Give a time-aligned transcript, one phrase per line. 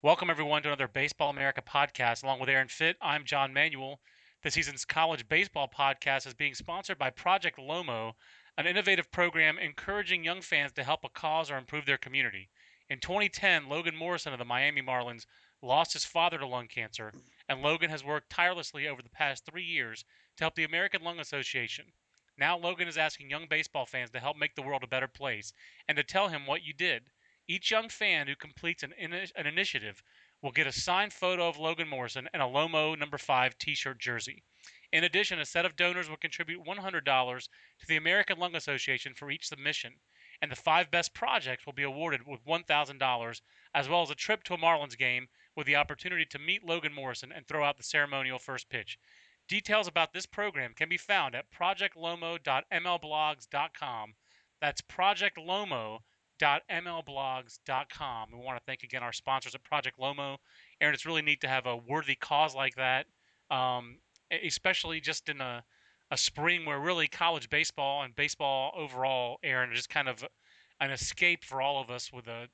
[0.00, 2.22] Welcome, everyone, to another Baseball America podcast.
[2.22, 3.98] Along with Aaron Fitt, I'm John Manuel.
[4.44, 8.12] This season's college baseball podcast is being sponsored by Project Lomo,
[8.56, 12.48] an innovative program encouraging young fans to help a cause or improve their community.
[12.88, 15.26] In 2010, Logan Morrison of the Miami Marlins
[15.62, 17.12] lost his father to lung cancer,
[17.48, 20.04] and Logan has worked tirelessly over the past three years
[20.36, 21.86] to help the American Lung Association.
[22.38, 25.52] Now, Logan is asking young baseball fans to help make the world a better place
[25.88, 27.10] and to tell him what you did.
[27.50, 30.02] Each young fan who completes an, an initiative
[30.42, 34.42] will get a signed photo of Logan Morrison and a Lomo number 5 t-shirt jersey.
[34.92, 37.48] In addition, a set of donors will contribute $100
[37.80, 39.98] to the American Lung Association for each submission,
[40.42, 43.40] and the five best projects will be awarded with $1,000
[43.74, 46.92] as well as a trip to a Marlins game with the opportunity to meet Logan
[46.92, 48.98] Morrison and throw out the ceremonial first pitch.
[49.48, 54.14] Details about this program can be found at projectlomo.mlblogs.com.
[54.60, 56.00] That's projectlomo.mlblogs.com.
[58.32, 60.36] We want to thank again our sponsors at Project Lomo.
[60.80, 63.06] Aaron, it's really neat to have a worthy cause like that,
[63.50, 63.98] um,
[64.30, 65.62] especially just in a,
[66.10, 70.24] a spring where really college baseball and baseball overall, Aaron, is just kind of
[70.80, 72.48] an escape for all of us with a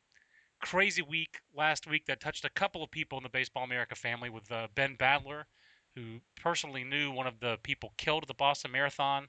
[0.60, 4.30] crazy week last week that touched a couple of people in the Baseball America family
[4.30, 5.44] with uh, Ben Badler,
[5.94, 9.28] who personally knew one of the people killed at the Boston Marathon,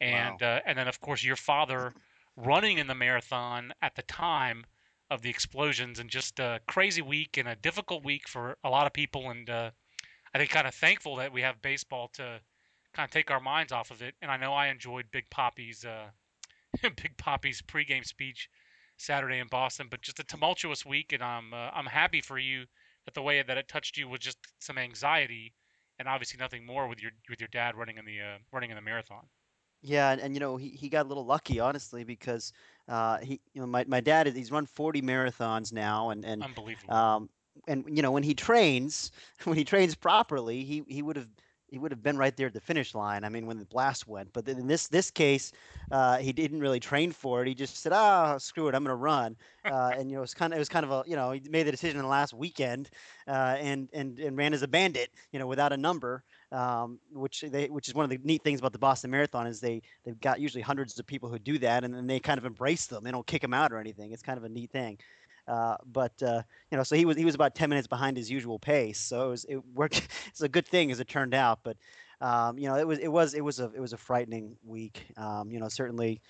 [0.00, 0.56] and wow.
[0.56, 1.94] uh, and then of course your father
[2.36, 4.64] running in the marathon at the time
[5.10, 8.86] of the explosions, and just a crazy week and a difficult week for a lot
[8.86, 9.70] of people, and uh,
[10.34, 12.40] I think kind of thankful that we have baseball to
[12.92, 14.14] kind of take our minds off of it.
[14.20, 16.08] And I know I enjoyed Big Papi's uh,
[16.82, 18.48] Big Papi's pregame speech
[18.96, 19.88] Saturday in Boston.
[19.90, 22.64] But just a tumultuous week, and I'm uh, I'm happy for you
[23.04, 25.54] that the way that it touched you was just some anxiety,
[25.98, 28.76] and obviously nothing more with your with your dad running in the uh, running in
[28.76, 29.26] the marathon.
[29.86, 32.52] Yeah, and, and, you know he, he got a little lucky, honestly, because
[32.88, 36.92] uh, he you know my, my dad he's run 40 marathons now, and and unbelievable.
[36.92, 37.30] Um,
[37.68, 39.12] and you know when he trains,
[39.44, 41.28] when he trains properly, he he would have
[41.68, 43.24] he would have been right there at the finish line.
[43.24, 44.32] I mean, when the blast went.
[44.32, 45.52] But in this this case,
[45.90, 47.48] uh, he didn't really train for it.
[47.48, 50.20] He just said, "Ah, oh, screw it, I'm going to run." Uh, and you know,
[50.20, 51.96] it was kind of it was kind of a you know he made the decision
[51.96, 52.90] in the last weekend,
[53.28, 56.24] uh, and and and ran as a bandit, you know, without a number.
[56.56, 59.60] Um, which they which is one of the neat things about the Boston Marathon is
[59.60, 62.46] they they've got usually hundreds of people who do that, and then they kind of
[62.46, 63.04] embrace them.
[63.04, 64.12] They don't kick them out or anything.
[64.12, 64.98] It's kind of a neat thing.
[65.46, 66.40] Uh, but uh,
[66.70, 68.98] you know, so he was he was about 10 minutes behind his usual pace.
[68.98, 70.08] So it was it worked.
[70.28, 71.60] it's a good thing as it turned out.
[71.62, 71.76] But
[72.22, 75.06] um, you know, it was it was it was a it was a frightening week.
[75.18, 76.22] Um, you know, certainly.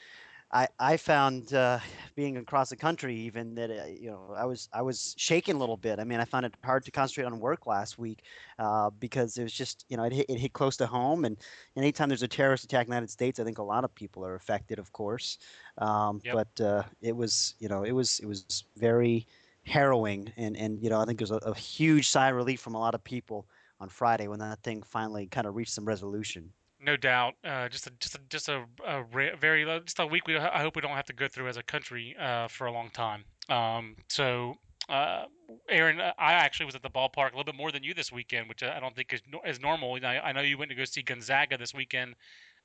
[0.52, 1.80] I, I found uh,
[2.14, 5.58] being across the country even that uh, you know I was I was shaking a
[5.58, 5.98] little bit.
[5.98, 8.22] I mean I found it hard to concentrate on work last week
[8.58, 11.36] uh, because it was just you know it hit, it hit close to home and,
[11.76, 14.24] anytime there's a terrorist attack in the United States I think a lot of people
[14.24, 15.38] are affected of course.
[15.78, 16.34] Um, yep.
[16.34, 19.26] But uh, it was you know it was it was very
[19.64, 22.74] harrowing and and you know I think there's a, a huge sigh of relief from
[22.74, 23.48] a lot of people
[23.80, 26.52] on Friday when that thing finally kind of reached some resolution.
[26.80, 27.34] No doubt.
[27.42, 29.02] Uh, just a just a just a, a
[29.40, 30.26] very just a week.
[30.26, 32.72] We I hope we don't have to go through as a country uh, for a
[32.72, 33.24] long time.
[33.48, 34.56] Um, so,
[34.88, 35.24] uh,
[35.70, 38.48] Aaron, I actually was at the ballpark a little bit more than you this weekend,
[38.48, 39.98] which I don't think is, is normal.
[40.04, 42.14] I, I know you went to go see Gonzaga this weekend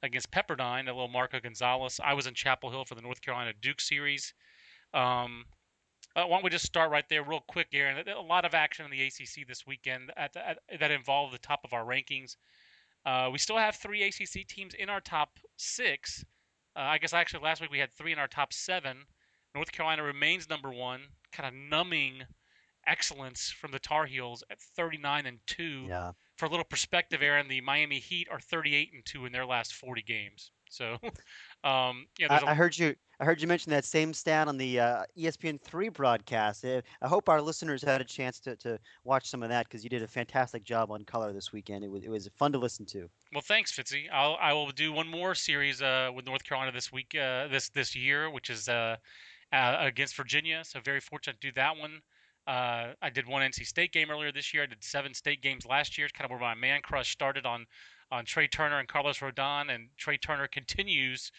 [0.04, 2.00] against Pepperdine, a little Marco Gonzalez.
[2.04, 4.34] I was in Chapel Hill for the North Carolina Duke series.
[4.94, 5.46] Um,
[6.16, 8.06] uh, why don't we just start right there, real quick, Aaron?
[8.10, 11.62] A lot of action in the ACC this weekend at, at, that involved the top
[11.64, 12.36] of our rankings.
[13.06, 16.24] Uh, we still have three ACC teams in our top six.
[16.76, 18.98] Uh, I guess actually last week we had three in our top seven.
[19.54, 21.02] North Carolina remains number one,
[21.32, 22.24] kind of numbing
[22.88, 25.86] excellence from the Tar Heels at 39 and two.
[25.88, 26.12] Yeah.
[26.38, 29.74] For a little perspective, Aaron, the Miami Heat are 38 and two in their last
[29.74, 30.52] 40 games.
[30.70, 30.98] So,
[31.64, 32.46] um, yeah, I, a...
[32.48, 32.96] I heard you.
[33.22, 36.66] I heard you mention that same stat on the uh, ESPN3 broadcast.
[36.66, 39.84] Eh, I hope our listeners had a chance to, to watch some of that because
[39.84, 41.84] you did a fantastic job on color this weekend.
[41.84, 43.08] It was, it was fun to listen to.
[43.32, 44.06] Well, thanks, Fitzy.
[44.12, 47.70] I'll, I will do one more series uh, with North Carolina this week, uh, this
[47.70, 48.96] this year, which is uh,
[49.54, 50.64] uh, against Virginia.
[50.66, 52.02] So very fortunate to do that one.
[52.48, 54.64] Uh, I did one NC State game earlier this year.
[54.64, 56.08] I did seven state games last year.
[56.08, 57.68] It's kind of where my man crush started on
[58.12, 61.32] on Trea Turner and Carlos Rodon, and Trea Turner continues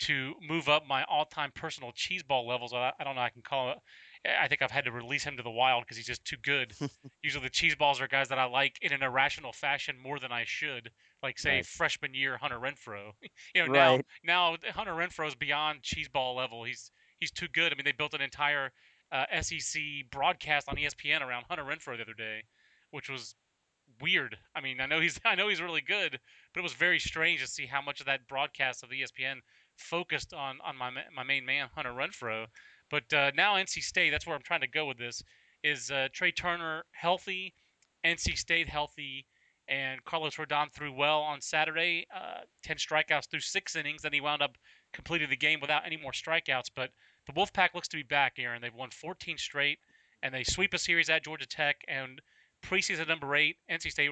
[0.00, 2.72] to move up my all-time personal cheeseball levels.
[2.72, 3.22] I, I don't know.
[3.22, 3.78] I can call it
[4.26, 6.76] I think I've had to release him to the wild because he's just too good.
[7.22, 10.32] Usually the cheese balls are guys that I like in an irrational fashion more than
[10.32, 10.90] I should.
[11.22, 11.62] Like say Right.
[11.62, 13.12] freshman year Hunter Renfroe.
[13.54, 13.72] you know Right.
[13.72, 16.64] now now Hunter Renfroe's beyond cheese ball level.
[16.64, 17.72] He's he's too good.
[17.72, 18.72] I mean they built an entire
[19.12, 22.44] uh, SEC broadcast on ESPN around Hunter Renfroe the other day,
[22.90, 23.34] which was
[24.00, 24.38] weird.
[24.54, 26.20] I mean I know he's I know he's really good,
[26.52, 29.42] but it was very strange to see how much of that broadcast of ESPN
[29.76, 32.46] focused on on my my main man Hunter Renfroe.
[32.90, 35.22] But uh, now NC State, that's where I'm trying to go with this.
[35.64, 37.54] Is uh, Trea Turner healthy?
[38.04, 39.26] NC State healthy?
[39.68, 42.06] And Carlos Rodon threw well on Saturday.
[42.14, 44.02] Uh, Ten strikeouts through six innings.
[44.02, 44.56] Then he wound up
[44.92, 46.70] completing the game without any more strikeouts.
[46.74, 46.90] But
[47.26, 48.62] the Wolfpack looks to be back, Aaron.
[48.62, 49.80] They've won 14 straight,
[50.22, 51.76] and they sweep a series at Georgia Tech.
[51.88, 52.22] And
[52.64, 54.10] preseason number eight, NC State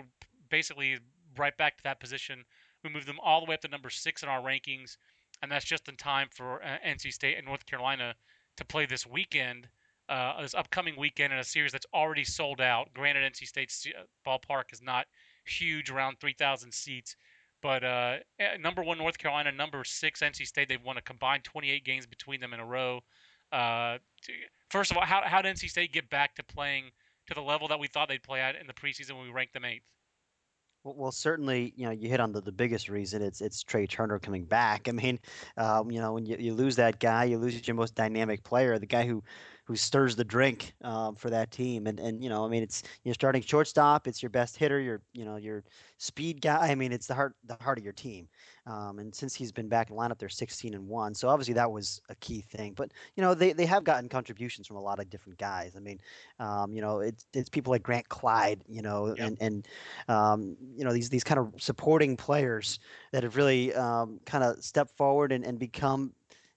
[0.50, 0.99] basically
[1.38, 2.44] right back to that position.
[2.82, 4.96] We moved them all the way up to number six in our rankings,
[5.44, 8.14] and that's just in time for uh, NC State and North Carolina
[8.56, 9.69] to play this weekend,
[10.08, 12.88] uh, this upcoming weekend in a series that's already sold out.
[12.94, 15.06] Granted, NC State's uh, ballpark is not
[15.44, 17.17] huge, around 3,000 seats,
[17.61, 21.44] but uh, eh, number one North Carolina, number six NC State, they've won a combined
[21.44, 23.00] 28 games between them in a row.
[23.52, 23.99] Uh,
[24.70, 26.85] first of all, how, how did NC State get back to playing
[27.26, 29.52] to the level that we thought they'd play at in the preseason when we ranked
[29.52, 29.85] them eighth?
[30.86, 33.22] Well, certainly, you know, you hit on the, the biggest reason.
[33.22, 34.86] It's it's Trea Turner coming back.
[34.86, 35.19] I mean,
[35.56, 38.78] um, you know, when you, you lose that guy, you lose your most dynamic player,
[38.78, 39.25] the guy who
[39.64, 41.87] who stirs the drink um, for that team.
[41.87, 44.06] And and you know, I mean, it's you're starting shortstop.
[44.06, 44.81] It's your best hitter.
[44.81, 45.64] Your you know your
[45.99, 46.70] speed guy.
[46.70, 48.28] I mean, it's the heart the heart of your team.
[48.66, 51.14] Um, and since he's been back in lineup, they're 16 and one.
[51.14, 52.75] So obviously that was a key thing.
[52.75, 55.76] But you know, they they have gotten contributions from a lot of different guys.
[55.76, 56.00] I mean,
[56.38, 58.62] um, you know, it's it's people like Grant Clyde.
[58.69, 59.26] You know, Yep.
[59.26, 59.69] and and
[60.08, 62.78] um, you know these these kind of supporting players
[63.12, 66.12] that have really um, kind of stepped forward and, and become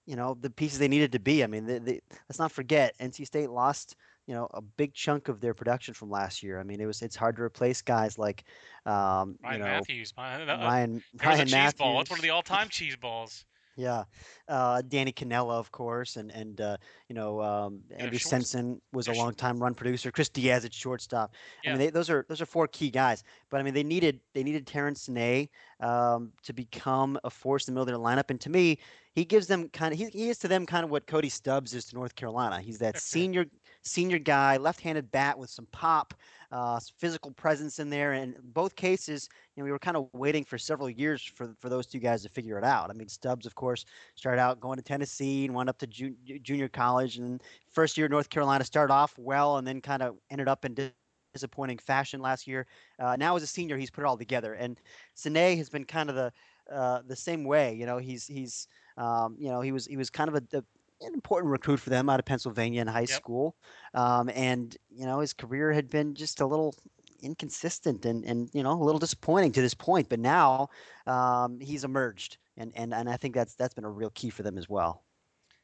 [0.07, 1.43] you know the pieces they needed to be.
[1.43, 3.95] I mean, they, they, let's not forget NC State lost
[4.25, 6.59] you know a big chunk of their production from last year.
[6.59, 8.45] I mean, it was it's hard to replace guys like
[8.85, 10.13] um, Ryan you know Matthews.
[10.17, 11.73] my- uh, Ryan Ryan cheese Matthews.
[11.79, 11.97] ball.
[11.97, 13.45] That's one of the all-time cheese balls.
[13.77, 14.05] Yeah,
[14.47, 16.77] uh, Danny Canela, of course, and and uh,
[17.07, 20.11] you know um, Andrew Ciencin was a yeah, sh- long-time run producer.
[20.11, 21.35] Chris Diaz at shortstop.
[21.63, 23.23] I mean, they, those are those are four key guys.
[23.51, 27.73] But I mean, they needed they needed Tarran Senay um, to become a force in
[27.73, 28.31] the middle of their lineup.
[28.31, 28.79] And to me,
[29.13, 31.75] he gives them kind of he, he is to them kind of what Cody Stubbs
[31.75, 32.59] is to North Carolina.
[32.59, 33.45] He's that senior
[33.87, 36.13] senior guy, left-handed bat with some pop,
[36.51, 38.13] uh, physical presence in there.
[38.13, 41.69] And both cases, you know, we were kind of waiting for several years for for
[41.69, 42.89] those two guys to figure it out.
[42.89, 43.85] I mean, Stubbs, of course,
[44.15, 47.41] started out going to Tennessee and went up to ju- ju- junior college, and
[47.71, 50.73] first year at North Carolina started off well, and then kind of ended up in
[50.73, 50.91] dis-
[51.33, 52.65] disappointing fashion last year.
[52.99, 54.79] Uh, now as a senior, he's put it all together, and
[55.15, 56.31] Senay has been kind of the
[56.71, 57.73] uh, the same way.
[57.73, 58.67] You know, he's he's
[58.97, 60.63] um, you know he was he was kind of a
[61.01, 63.23] an important recruit for them out of Pennsylvania in high Yep.
[63.23, 63.55] school,
[63.93, 66.75] um, and you know his career had been just a little
[67.21, 70.09] inconsistent and and you know a little disappointing to this point.
[70.09, 70.69] But now
[71.05, 74.43] um, he's emerged, and and and I think that's that's been a real key for
[74.43, 75.03] them as well.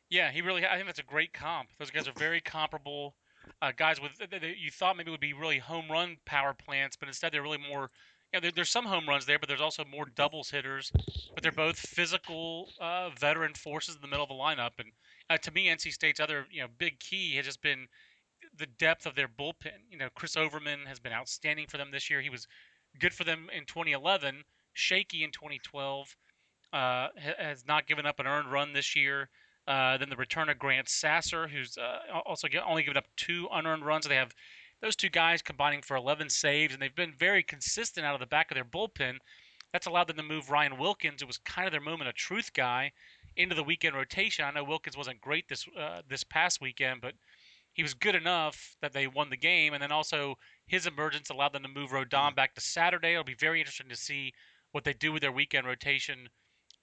[0.10, 0.66] Yeah, he really.
[0.66, 1.70] I think that's a great comp.
[1.78, 3.16] Those guys are very comparable
[3.62, 7.32] uh, guys with you thought maybe would be really home run power plants, but instead
[7.34, 7.92] they're really more.
[8.32, 10.94] You know, there, there's some home runs there, but there's also more doubles hitters.
[11.36, 14.72] But they're both physical uh, veteran forces in the middle of the lineup.
[14.80, 14.92] And
[15.34, 17.88] uh, to me, NC State's other you know big key has just been
[18.58, 19.80] the depth of their bullpen.
[19.90, 22.22] You know, Chris Overman has been outstanding for them this year.
[22.22, 22.48] He was
[23.00, 26.16] good for them in 2011, shaky in 2012.
[26.72, 29.30] Uh, has not given up an earned run this year.
[29.68, 33.86] Uh, then the return of Grant Sasser, who's uh, also only given up two unearned
[33.86, 34.08] runs.
[34.08, 34.34] They have
[34.82, 38.26] those two guys combining for 11 saves, and they've been very consistent out of the
[38.26, 39.18] back of their bullpen.
[39.72, 42.52] That's allowed them to move Ryan Wilkins, who was kind of their moment of truth
[42.54, 42.92] guy,
[43.36, 44.46] into the weekend rotation.
[44.46, 47.14] I know Wilkins wasn't great this uh, this past weekend, but
[47.74, 49.74] he was good enough that they won the game.
[49.74, 50.36] And then also
[50.68, 53.14] his emergence allowed them to move Rodon back to Saturday.
[53.14, 54.34] It'll be very interesting to see
[54.72, 56.30] what they do with their weekend rotation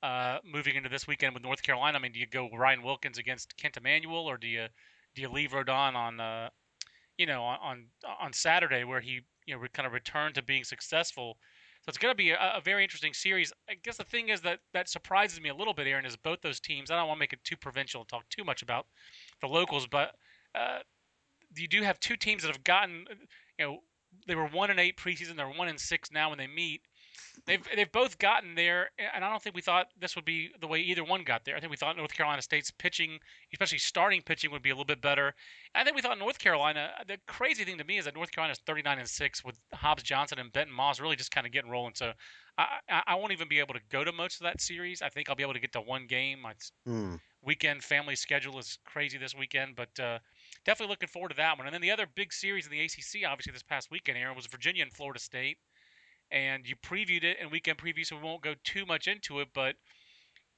[0.02, 1.98] uh, moving into this weekend with North Carolina.
[1.98, 4.66] I mean, do you go Ryan Wilkins against Kent Emanuel, or do you
[5.14, 6.48] do you leave Rodon on uh,
[7.18, 7.88] you know on on,
[8.20, 11.36] on Saturday where he you know kind of returned to being successful?
[11.82, 13.52] So it's going to be a, a very interesting series.
[13.68, 16.40] I guess the thing is that that surprises me a little bit, Aaron, is both
[16.42, 16.90] those teams.
[16.90, 18.86] I don't want to make it too provincial and talk too much about
[19.40, 20.14] the locals, but
[20.54, 20.80] uh,
[21.56, 23.06] you do have two teams that have gotten,
[23.58, 23.78] you know,
[24.26, 25.36] they were one and eight preseason.
[25.36, 26.82] They're one and six now when they meet.
[27.46, 30.66] They've they've both gotten there, and I don't think we thought this would be the
[30.66, 31.56] way either one got there.
[31.56, 33.18] I think we thought North Carolina State's pitching,
[33.52, 35.34] especially starting pitching, would be a little bit better.
[35.74, 36.90] I think we thought North Carolina.
[37.06, 40.38] The crazy thing to me is that North Carolina's 39 and six with Hobbs Johnson
[40.38, 41.94] and Benton Moss really just kind of getting rolling.
[41.94, 42.12] So
[42.58, 45.02] I, I I won't even be able to go to most of that series.
[45.02, 46.44] I think I'll be able to get to one game.
[46.84, 47.14] Hmm.
[47.42, 50.18] weekend family schedule is crazy this weekend, but uh,
[50.64, 51.66] definitely looking forward to that one.
[51.66, 54.46] And then the other big series in the ACC, obviously this past weekend, Aaron, was
[54.46, 55.58] Virginia and Florida State.
[56.32, 59.48] And you previewed it in weekend preview, so we won't go too much into it.
[59.52, 59.74] But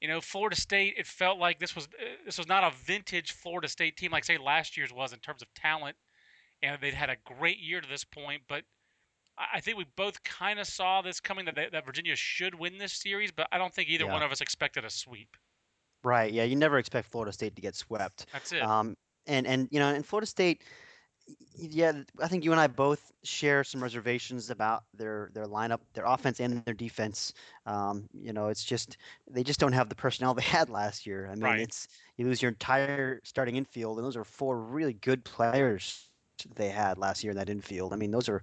[0.00, 3.32] you know, Florida State, it felt like this was uh, this was not a vintage
[3.32, 5.96] Florida State team like say last year's was in terms of talent,
[6.62, 8.42] and they'd had a great year to this point.
[8.48, 8.64] But
[9.38, 12.92] I think we both kind of saw this coming that that Virginia should win this
[12.92, 14.12] series, but I don't think either Yeah.
[14.12, 15.36] one of us expected a sweep.
[16.04, 16.32] Right.
[16.32, 16.44] Yeah.
[16.44, 18.26] You never expect Florida State to get swept.
[18.32, 18.62] That's it.
[18.62, 20.64] Um, and and you know, in Florida State,
[21.54, 26.04] yeah, I think you and I both share some reservations about their their lineup, their
[26.06, 27.32] offense and their defense.
[27.66, 28.96] Um, you know, it's just
[29.30, 31.28] they just don't have the personnel they had last year.
[31.30, 31.60] I mean, Right.
[31.60, 36.08] it's you lose your entire starting infield, and those are four really good players
[36.56, 37.92] they had last year in that infield.
[37.92, 38.42] I mean, those are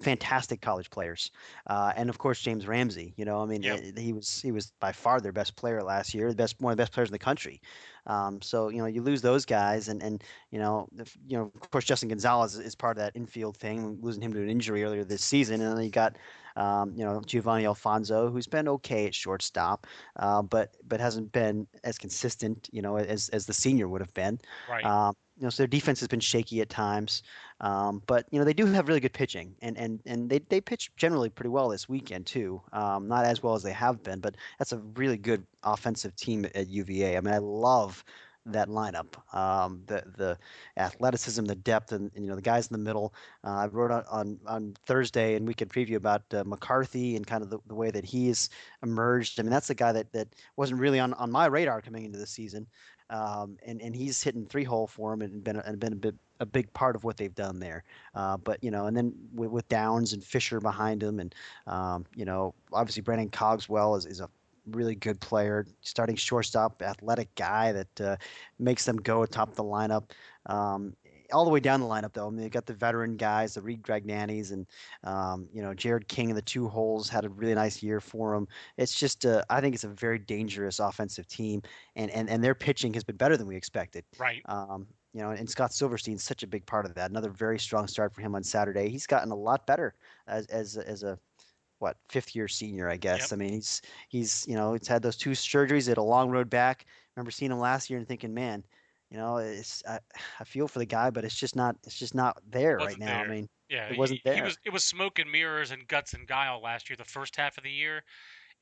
[0.00, 1.30] fantastic college players,
[1.66, 3.14] uh, and of course James Ramsey.
[3.16, 3.80] You know, I mean, Yep.
[3.96, 6.72] uh, he was he was by far their best player last year, the best one
[6.72, 7.60] of the best players in the country.
[8.06, 11.52] Um, so you know, you lose those guys, and and you know, if, you know,
[11.60, 14.84] of course Justin Gonzalez is part of that infield thing, losing him to an injury
[14.84, 16.16] earlier this season, and then you got.
[16.56, 21.68] Um, you know Giovanni Alfonso, who's been okay at shortstop, uh, but but hasn't been
[21.84, 24.40] as consistent, you know, as as the senior would have been.
[24.66, 24.84] right.
[24.84, 27.22] Um, you know, so their defense has been shaky at times,
[27.60, 30.60] um, but you know they do have really good pitching, and and and they they
[30.60, 32.60] pitch generally pretty well this weekend too.
[32.72, 36.46] Um, not as well as they have been, but that's a really good offensive team
[36.54, 37.16] at UVA.
[37.16, 38.04] I mean, I love
[38.46, 39.14] that lineup.
[39.36, 40.38] Um, the the
[40.78, 43.12] athleticism, the depth, and, and, you know the guys in the middle.
[43.44, 47.42] Uh, I wrote on, on on Thursday and weekend preview about uh, McCarthy and kind
[47.42, 48.48] of the, the way that he's
[48.82, 49.38] emerged.
[49.38, 52.18] I mean, that's the guy that that wasn't really on on my radar coming into
[52.18, 52.66] the season
[53.10, 56.14] um, and and he's hitting three hole for him and been and been a bit
[56.40, 57.84] a big part of what they've done there.
[58.14, 61.34] Uh, but you know, and then with, with Downs and Fisher behind him, and
[61.66, 64.28] um, you know, obviously Brandon Cogswell is, is a
[64.66, 68.16] really good player, starting shortstop, athletic guy that uh,
[68.58, 70.10] makes them go atop the lineup.
[70.46, 70.94] Um,
[71.32, 73.62] all the way down the lineup, though, I mean, they got the veteran guys, the
[73.62, 74.66] Reed Gragnanis, and
[75.04, 78.34] um, you know Jared King in the two holes had a really nice year for
[78.34, 78.48] them.
[78.76, 81.62] It's just, uh, I think it's a very dangerous offensive team,
[81.96, 84.04] and, and and their pitching has been better than we expected.
[84.18, 84.42] right.
[84.46, 87.10] Um, you know, and Scott Silverstein's such a big part of that.
[87.10, 88.88] Another very strong start for him on Saturday.
[88.88, 89.94] He's gotten a lot better
[90.26, 91.18] as as a- as a
[91.78, 93.20] what fifth year senior, I guess.
[93.20, 93.32] Yep.
[93.32, 96.30] I mean, he's he's you know he's had those two surgeries, he had a long
[96.30, 96.86] road back.
[96.88, 98.64] I remember seeing him last year and thinking, man,
[99.10, 100.00] you know, it's I,
[100.40, 103.20] I feel for the guy, but it's just not it's just not there right now.
[103.20, 103.20] there.
[103.20, 104.42] I mean, Yeah, it wasn't he, he there.
[104.42, 107.58] was it was smoke and mirrors and guts and guile last year, the first half
[107.58, 108.04] of the year,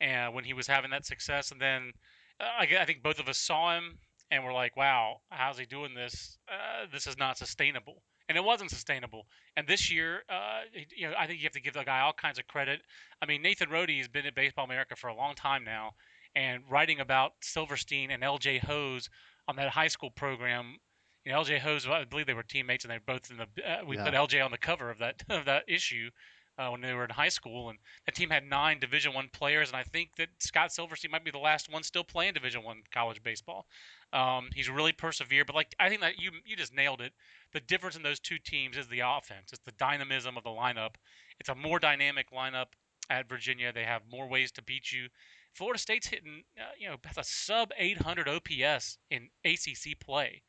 [0.01, 1.93] and when he was having that success, and then
[2.41, 3.99] uh, I, I think both of us saw him
[4.31, 6.39] and we're like, "Wow, how's he doing this?
[6.49, 9.27] Uh, this is not sustainable." And it wasn't sustainable.
[9.57, 10.61] And this year, uh,
[10.95, 12.83] you know, I think you have to give the guy all kinds of credit.
[13.23, 15.93] I mean, Nathan Rode has been at Baseball America for a long time now,
[16.35, 18.59] and writing about Silverstein and L.J.
[18.59, 19.09] Hoes
[19.49, 20.77] on that high school program.
[21.25, 21.59] You know, L.J.
[21.59, 23.47] Hoes, I believe they were teammates, and they're both in the.
[23.67, 24.05] Uh, we Yeah.
[24.05, 24.41] put L.J.
[24.41, 26.11] on the cover of that of that issue
[26.59, 29.69] uh, when they were in high school, and that team had nine Division One players,
[29.69, 32.83] and I think that Scott Silverstein might be the last one still playing Division One
[32.93, 33.67] college baseball.
[34.13, 37.13] Um, he's really persevered, but like I think that you you just nailed it.
[37.53, 39.53] The difference in those two teams is the offense.
[39.53, 40.95] It's the dynamism of the lineup.
[41.41, 42.69] It's a more dynamic lineup
[43.11, 43.73] at Virginia.
[43.73, 45.09] They have more ways to beat you.
[45.55, 50.43] Florida State's hitting, uh, you know, a sub 800 OPS in ACC play.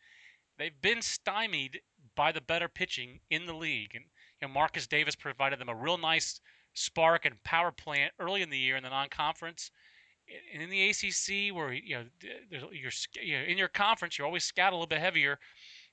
[0.58, 1.82] They've been stymied
[2.16, 4.06] by the better pitching in the league, and
[4.42, 6.42] you know Marcus Davis provided them a real nice
[6.74, 9.72] spark and power plant early in the year in the non-conference.
[10.54, 12.04] And in the ACC, where you know
[12.52, 15.40] you're you know, in your conference, you're always scout a little bit heavier.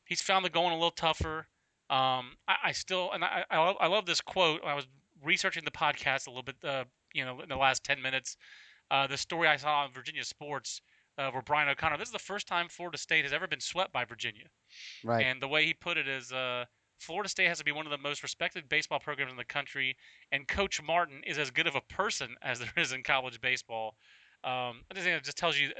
[0.04, 1.46] He's found the going a little tougher.
[1.88, 4.60] Um, I, I still and I, I love, I love this quote.
[4.64, 4.86] I was
[5.22, 8.36] researching the podcast a little bit, uh, you know, in the last ten minutes.
[8.90, 10.80] Uh, the story I saw on Virginia Sports,
[11.18, 11.98] uh, where Brian O'Connor.
[11.98, 14.46] This is the first time Florida State has ever been swept by Virginia.
[15.04, 15.24] right?
[15.24, 16.64] And the way he put it is, uh,
[16.98, 19.96] Florida State has to be one of the most respected baseball programs in the country,
[20.32, 23.96] and Coach Martin is as good of a person as there is in college baseball.
[24.46, 25.72] Um, I just think it just tells you,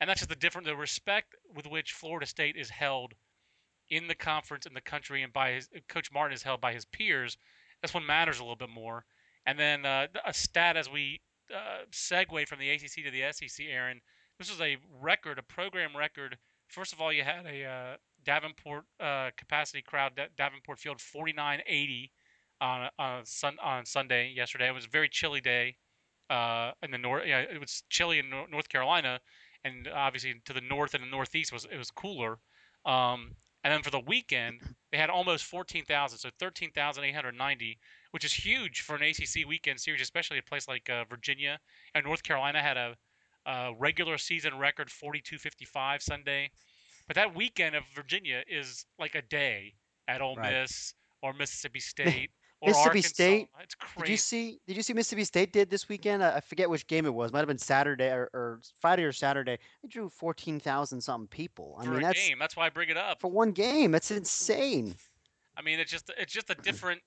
[0.00, 3.12] and that's just the different, the respect with which Florida State is held
[3.90, 6.86] in the conference in the country, and by his Coach Martin is held by his
[6.86, 7.36] peers.
[7.82, 9.04] This one matters a little bit more.
[9.46, 11.20] And then uh, a stat as we
[11.54, 14.00] uh, segue from the ACC to the SEC, Aaron.
[14.38, 16.38] This was a record, a program record.
[16.68, 22.10] First of all, you had a uh, Davenport uh, capacity crowd, Da- Davenport Field, 4980
[22.62, 24.68] on on, sun, on Sunday yesterday.
[24.68, 25.76] It was a very chilly day
[26.30, 27.24] uh, in the north.
[27.26, 29.20] Yeah, it was chilly in Nor- North Carolina,
[29.64, 32.38] and obviously to the north and the northeast was it was cooler.
[32.84, 34.60] Um, and then for the weekend,
[34.92, 37.78] they had almost 14,000, so 13,890,
[38.10, 41.58] which is huge for an ACC weekend series, especially a place like uh, Virginia
[41.94, 42.94] and North Carolina had a,
[43.46, 46.50] a regular season record 42.55 Sunday.
[47.06, 49.74] But that weekend of Virginia is like a day
[50.08, 50.52] at Ole Right.
[50.62, 52.30] Miss or Mississippi State
[52.66, 53.08] Mississippi Arkansas.
[53.08, 54.60] State, It's Did you see?
[54.66, 56.22] Did you see Mississippi State did this weekend?
[56.22, 57.32] I, forget which game it was.
[57.32, 59.58] Might have been Saturday or, or Friday or Saturday.
[59.82, 61.76] They drew fourteen thousand something people.
[61.80, 62.38] I for mean, a that's game.
[62.38, 63.20] That's why I bring it up.
[63.20, 63.92] for one game.
[63.92, 64.94] That's insane.
[65.56, 67.00] I mean, it's just it's just a different.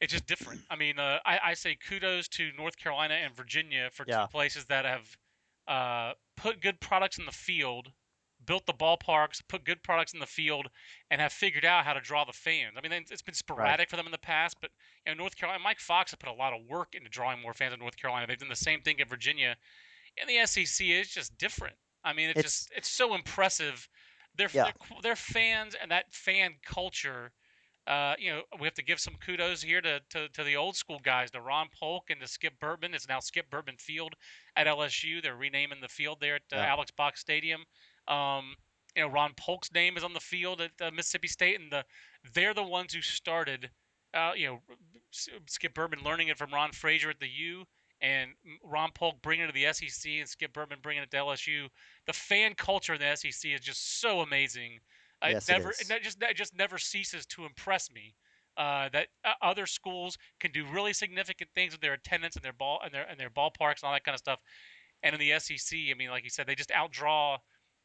[0.00, 0.62] It's just different.
[0.70, 4.22] I mean, uh, I, I say kudos to North Carolina and Virginia for Yeah.
[4.22, 5.16] two places that have
[5.68, 7.92] uh, put good products in the field,
[8.50, 10.66] built the ballparks, put good products in the field,
[11.08, 12.74] and have figured out how to draw the fans.
[12.76, 14.72] I mean, it's been sporadic for them in the past, but
[15.06, 17.54] you know, North Carolina, Mike Fox has put a lot of work into drawing more
[17.54, 18.26] fans in North Carolina.
[18.26, 19.54] They've done the same thing in Virginia,
[20.20, 21.76] and the SEC is just different.
[22.02, 23.88] I mean, it's, It's- just it's so impressive.
[24.36, 24.72] Their Yeah.
[25.00, 27.30] their, fans and that fan culture.
[27.86, 30.76] Uh, you know, we have to give some kudos here to, to, to the old
[30.76, 32.94] school guys, to Ron Polk and to Skip Bertman.
[32.94, 34.14] It's now Skip Bertman Field
[34.56, 35.22] at LSU.
[35.22, 36.66] They're renaming the field there at uh, Yeah.
[36.66, 37.64] Alex Box Stadium.
[38.10, 38.56] Um,
[38.96, 41.84] you know, Ron Polk's name is on the field at uh, Mississippi State, and the
[42.34, 43.70] they're the ones who started.
[44.12, 44.62] Uh, you know,
[45.12, 47.64] Skip Bertman learning it from Ron Fraser at the U,
[48.00, 51.68] and Ron Polk bringing it to the SEC, and Skip Bertman bringing it to LSU.
[52.06, 54.80] The fan culture in the SEC is just so amazing.
[55.22, 58.16] Yes, it never, it just it just never ceases to impress me.
[58.56, 62.52] Uh, that uh, other schools can do really significant things with their attendance and their
[62.52, 64.40] ball and their and their ballparks and all that kind of stuff.
[65.02, 67.38] And in the SEC, I mean, like you said, they just outdraw.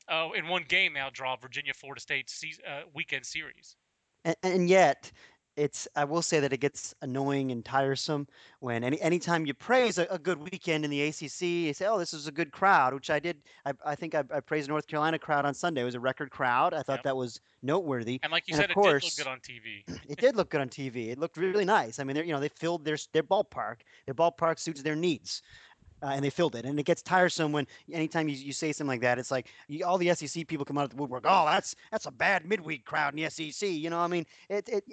[0.07, 3.77] Oh, in one game, they outdraw Virginia Florida State se- uh, weekend series.
[4.23, 5.11] And, and yet,
[5.55, 8.27] it's I will say that it gets annoying and tiresome
[8.59, 11.97] when any anytime you praise a, a good weekend in the ACC, you say, "Oh,
[11.97, 13.43] this is a good crowd," which I did.
[13.65, 15.81] I, I think I, I praised North Carolina crowd on Sunday.
[15.81, 16.73] It was a record crowd.
[16.73, 17.03] I thought Yep.
[17.03, 18.21] that was noteworthy.
[18.23, 19.85] And like you And said, of course, it did look good on TV.
[20.07, 21.09] it did look good on TV.
[21.11, 21.99] It looked really nice.
[21.99, 23.81] I mean, they're you know they filled their their ballpark.
[24.05, 25.41] Their ballpark suits their needs,
[26.05, 26.65] uh, and they filled it.
[26.65, 29.85] And it gets tiresome when anytime you, you say something like that, it's like you,
[29.85, 31.25] all the SEC people come out of the woodwork.
[31.27, 33.69] Oh, that's that's a bad midweek crowd in the SEC.
[33.69, 34.83] You know, I mean, it, it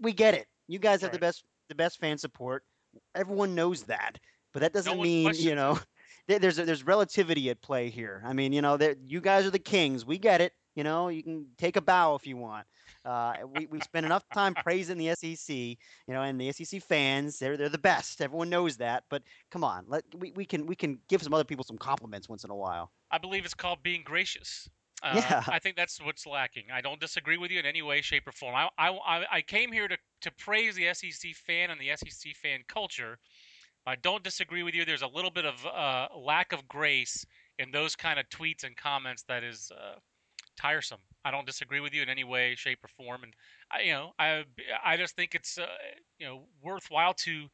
[0.00, 0.46] we get it.
[0.68, 2.64] You guys have the best the best fan support.
[3.14, 4.18] Everyone knows that,
[4.52, 5.78] but that doesn't one mean you know.
[6.28, 8.22] there- There's there's relativity at play here.
[8.24, 10.04] I mean, you know, that you guys are the kings.
[10.04, 10.52] We get it.
[10.76, 12.66] You know, you can take a bow if you want.
[13.04, 15.76] Uh, we we spend enough time praising the SEC, you
[16.08, 17.38] know, and the SEC fans.
[17.38, 18.20] They're they're the best.
[18.20, 19.04] Everyone knows that.
[19.08, 22.28] But come on, let we, we can we can give some other people some compliments
[22.28, 22.92] once in a while.
[23.10, 24.68] I believe it's called being gracious.
[25.02, 25.42] Uh, Yeah.
[25.48, 26.64] I think that's what's lacking.
[26.72, 28.54] I don't disagree with you in any way, shape, or form.
[28.54, 32.34] I, I, I- I came here to, to praise the SEC fan and the SEC
[32.34, 33.18] fan culture.
[33.86, 34.84] I don't disagree with you.
[34.84, 37.24] There's a little bit of uh, lack of grace
[37.58, 39.96] in those kind of tweets and comments that is uh,
[40.56, 41.00] tiresome.
[41.24, 43.22] I don't disagree with you in any way, shape, or form.
[43.22, 43.34] And
[43.70, 44.44] I, you know, I,
[44.84, 45.66] I just think it's uh,
[46.18, 47.46] you know worthwhile to.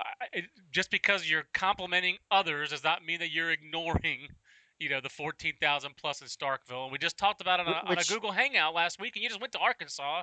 [0.00, 4.28] I- it, just because you're complimenting others does not mean that you're ignoring
[4.78, 7.76] you know the 14,000 plus in Starkville, and we just talked about it on a,
[7.78, 10.22] Wh- on a Google Hangout last week, and you just went to Arkansas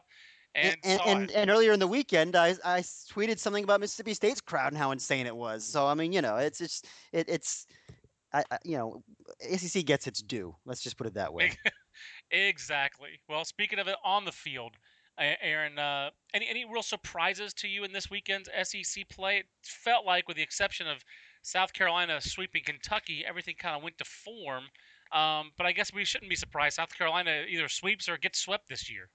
[0.56, 4.40] and, and, and, and earlier in the weekend, I, I tweeted something about Mississippi State's
[4.40, 5.66] crowd and how insane it was.
[5.66, 7.68] So I mean, you know, it's just it, it's,
[8.34, 9.04] I, I, you know,
[9.58, 10.56] SEC gets its due.
[10.66, 11.52] Let's just put it that way.
[12.32, 13.20] exactly.
[13.28, 14.74] Well, speaking of it on the field,
[15.18, 19.38] Aaron, uh, any any real surprises to you in this weekend's SEC play?
[19.38, 21.04] It felt like, with the exception of
[21.42, 24.66] South Carolina sweeping Kentucky, everything kind of went to form.
[25.12, 26.76] Um, but I guess we shouldn't be surprised.
[26.76, 29.10] South Carolina either sweeps or gets swept this year.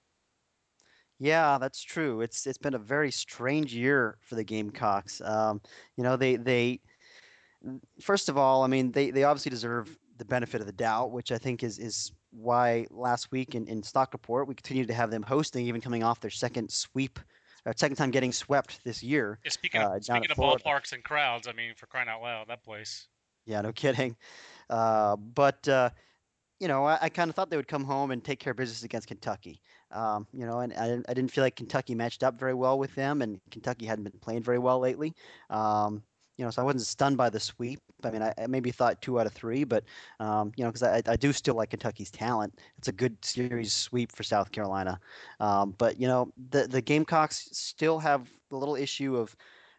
[1.19, 2.21] Yeah, that's true.
[2.21, 5.21] It's it's been a very strange year for the Gamecocks.
[5.21, 5.61] Um,
[5.95, 6.79] you know, they they
[8.01, 11.31] first of all, I mean, they they obviously deserve the benefit of the doubt, which
[11.31, 15.09] I think is is why last week in, in Stock Report we continued to have
[15.09, 17.19] them hosting, even coming off their second sweep,
[17.65, 19.39] or second time getting swept this year.
[19.43, 20.63] Yeah, speaking Uh, of, down speaking of Florida.
[20.63, 23.07] ballparks and crowds, I mean, for crying out loud, that place.
[23.47, 24.15] Yeah, no kidding.
[24.69, 25.89] Uh, but uh,
[26.59, 28.57] you know, I, I kind of thought they would come home and take care of
[28.57, 29.59] business against Kentucky.
[29.89, 32.77] Um, you know, and I didn't, I didn't feel like Kentucky matched up very well
[32.77, 35.15] with them, and Kentucky hadn't been playing very well lately.
[35.49, 36.03] Um,
[36.41, 37.79] you know, so I wasn't stunned by the sweep.
[38.03, 39.83] I mean, I, I maybe thought two out of three, but
[40.19, 42.59] um, you know, because I, I do still like Kentucky's talent.
[42.79, 44.99] It's a good series sweep for South Carolina.
[45.39, 49.35] Um, but you know, the the Gamecocks still have the little issue of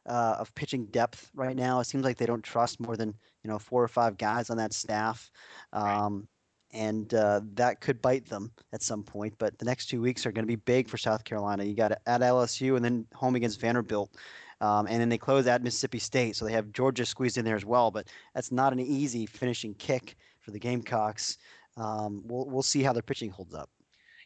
[0.06, 1.80] uh, of pitching depth right now.
[1.80, 4.56] It seems like they don't trust more than you know four or five guys on
[4.58, 5.32] that staff,
[5.72, 6.28] um,
[6.72, 9.34] and uh, that could bite them at some point.
[9.38, 11.64] But the next two weeks are going to be big for South Carolina.
[11.64, 14.16] You got at LSU and then home against Vanderbilt.
[14.62, 17.56] Um, and then they close at Mississippi State, so they have Georgia squeezed in there
[17.56, 17.90] as well.
[17.90, 21.36] But that's not an easy finishing kick for the Gamecocks.
[21.76, 23.68] Um, we'll we'll see how their pitching holds up.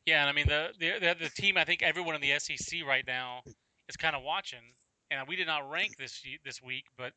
[0.05, 2.81] Yeah, and I mean the the the, the team I think everyone in the SEC
[2.87, 3.41] right now
[3.89, 4.61] is kind of watching,
[5.11, 7.15] and we did not rank this this week, but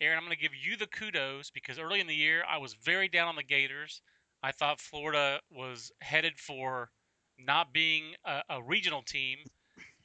[0.00, 2.74] Aaron, I'm going to give you the kudos because early in the year I was
[2.84, 4.02] very down on the Gators.
[4.42, 6.90] I thought Florida was headed for
[7.38, 9.38] not being a, a regional team,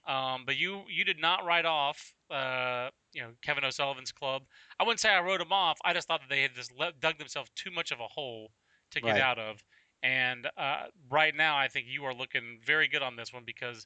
[0.08, 4.44] um, but you you did not write off uh, you know Kevin O'Sullivan's club.
[4.80, 5.78] I wouldn't say I wrote them off.
[5.86, 8.52] I just thought that they had just let, dug themselves too much of a hole
[8.92, 9.22] to get Right.
[9.22, 9.64] out of.
[10.04, 13.86] And uh, right now, I think you are looking very good on this one because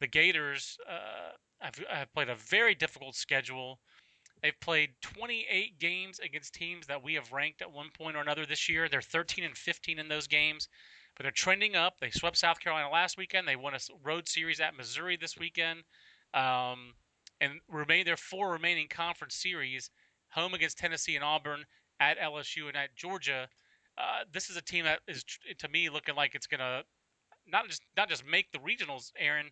[0.00, 3.78] the Gators uh, have, have played a very difficult schedule.
[4.42, 8.44] They've played 28 games against teams that we have ranked at one point or another
[8.44, 8.88] this year.
[8.88, 10.68] They're 13 and 15 in those games,
[11.16, 11.94] but they're trending up.
[12.00, 13.46] They swept South Carolina last weekend.
[13.46, 15.84] They won a road series at Missouri this weekend,
[16.34, 16.94] um,
[17.42, 19.90] and remain their four remaining conference series:
[20.30, 21.66] home against Tennessee and Auburn,
[22.00, 23.48] at LSU and at Georgia.
[23.98, 25.24] Uh, this is a team that is,
[25.58, 26.82] to me, looking like it's gonna
[27.46, 29.12] not just not just make the regionals.
[29.18, 29.50] Aaron,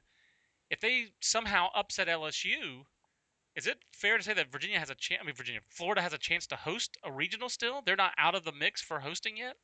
[0.71, 2.85] if they somehow upset LSU,
[3.57, 5.21] is it fair to say that Virginia has a chance?
[5.23, 7.83] I mean, Virginia, Florida has a chance to host a regional still.
[7.85, 9.57] They're not out of the mix for hosting yet.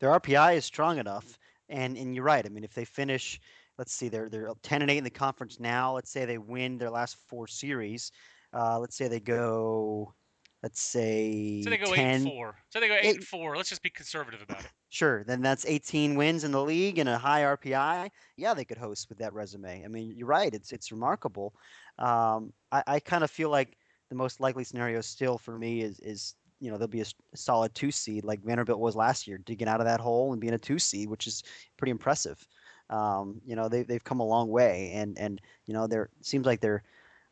[0.00, 2.44] Their RPI is strong enough, and and you're right.
[2.44, 3.38] I mean, if they finish,
[3.78, 5.94] let's see, they're they're 10 and 8 in the conference now.
[5.94, 8.10] Let's say they win their last four series.
[8.52, 10.14] Uh, let's say they go,
[10.62, 12.56] let's say So they go 10, eight and four.
[12.70, 13.56] So they go eight eight- and four.
[13.56, 14.70] Let's just be conservative about it.
[14.90, 18.10] Sure, then that's 18 wins in the league and a high RPI.
[18.36, 19.84] Yeah, they could host with that resume.
[19.84, 20.54] I mean, you're right.
[20.54, 21.54] It's it's remarkable.
[21.98, 23.76] Um, I, I kind of feel like
[24.08, 27.74] the most likely scenario still for me is is you know they'll be a solid
[27.74, 30.58] two seed like Vanderbilt was last year, digging out of that hole and being a
[30.58, 31.42] two seed, which is
[31.76, 32.46] pretty impressive.
[32.94, 36.46] Um, you know they they've come a long way, and and you know they're seems
[36.46, 36.82] like their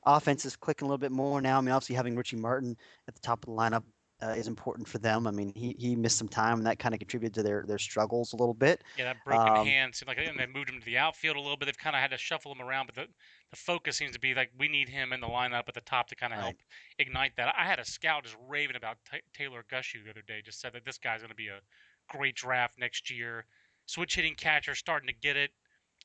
[0.07, 1.59] offense is clicking a little bit more now.
[1.59, 2.77] I mean, obviously having Richie Martin
[3.09, 3.85] at the top of the lineup
[4.23, 5.27] uh, is important for them.
[5.27, 7.79] I mean, he, he missed some time, and that kind of contributed to their, their
[7.79, 8.85] struggles a little bit.
[8.95, 11.41] Yeah, that broken Um, hand seemed like, and they moved him to the outfield a
[11.41, 11.65] little bit.
[11.65, 13.09] They've kind of had to shuffle him around, but the,
[13.51, 16.09] the focus seems to be like we need him in the lineup at the top
[16.09, 16.57] to kind of Right.
[16.57, 16.63] help
[16.99, 17.55] ignite that.
[17.57, 20.43] I had a scout just raving about Ta Taylor Gushue the other day.
[20.43, 21.63] Just said that this guy's going to be a
[22.09, 23.47] great draft next year.
[23.87, 25.51] Switch hitting catcher, starting to get it.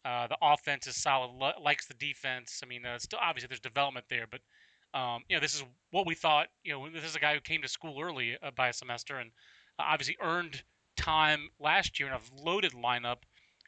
[0.06, 2.62] Uh, the offense is solid, li- likes the defense.
[2.64, 4.42] I mean, uh, still obviously there's development there, but
[4.98, 6.48] um, you know this is what we thought.
[6.64, 9.18] You know, this is a guy who came to school early uh, by a semester
[9.18, 9.32] and
[9.80, 10.64] uh, obviously earned
[10.96, 13.18] time last year in a loaded lineup.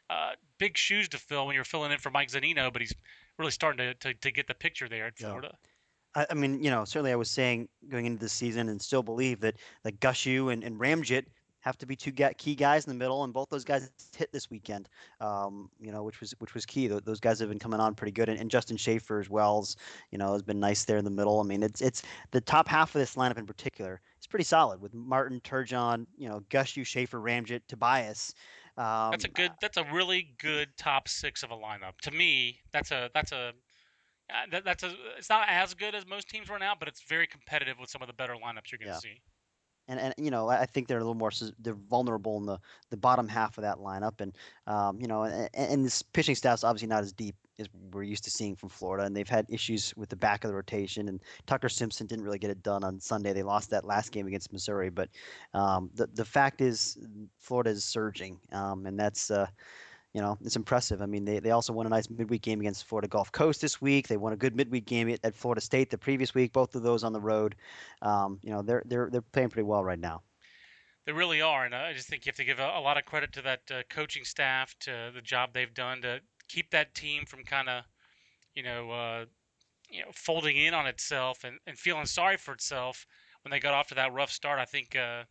[0.10, 2.96] Uh, big shoes to fill when you're filling in for Mike Zunino, but he's
[3.38, 5.28] really starting to, to, to get the picture there at Yeah.
[5.28, 5.58] Florida.
[6.16, 9.04] I, I mean, you know, certainly I was saying going into the season and still
[9.04, 11.26] believe that, that Gushue and, and Ramjet
[11.62, 14.50] have to be two key guys in the middle, and both those guys hit this
[14.50, 14.90] weekend.
[15.20, 16.88] Um, you know, which was which was key.
[16.88, 19.50] Those guys have been coming on pretty good, and, and Justin Shafer as well
[20.12, 21.40] you know has been nice there in the middle.
[21.40, 24.82] I mean, it's it's the top half of this lineup in particular is pretty solid
[24.82, 28.34] with Martin, Turgeon, you know, Gushue, Shafer, Ramjet, Tobias.
[28.78, 29.52] Um, That's a good.
[29.62, 31.98] That's a really good top six of a lineup.
[32.04, 33.54] To me, that's a that's a
[34.52, 34.94] that, that's a.
[35.18, 38.02] It's not as good as most teams run out, but it's very competitive with some
[38.02, 39.00] of the better lineups you're going to Yeah.
[39.00, 39.22] see.
[39.90, 42.60] And and you know I think they're a little more they're vulnerable in the
[42.92, 44.34] the bottom half of that lineup, and
[44.68, 48.24] um, you know and, and this pitching staff's obviously not as deep as we're used
[48.24, 51.20] to seeing from Florida, and they've had issues with the back of the rotation, and
[51.46, 53.34] Tucker Simpson didn't really get it done on Sunday.
[53.34, 55.10] They lost that last game against Missouri, but
[55.54, 56.98] um, the the fact is
[57.40, 59.32] Florida is surging, um, and that's.
[59.32, 59.48] Uh,
[60.14, 61.02] you know, it's impressive.
[61.02, 63.80] I mean, they, they also won a nice midweek game against Florida Gulf Coast this
[63.80, 64.08] week.
[64.08, 66.52] They won a good midweek game at, at Florida State the previous week.
[66.52, 67.56] Both of those on the road.
[68.02, 70.24] Um, you know, they're they're they're playing pretty well right now.
[71.06, 73.06] They really are, and I just think you have to give a, a lot of
[73.06, 77.26] credit to that uh, coaching staff to the job they've done to keep that team
[77.26, 77.84] from kind of,
[78.54, 79.26] you know, uh,
[79.90, 83.08] you know, folding in on itself and, and feeling sorry for itself
[83.44, 84.60] when they got off to that rough start.
[84.60, 85.24] I think, uh,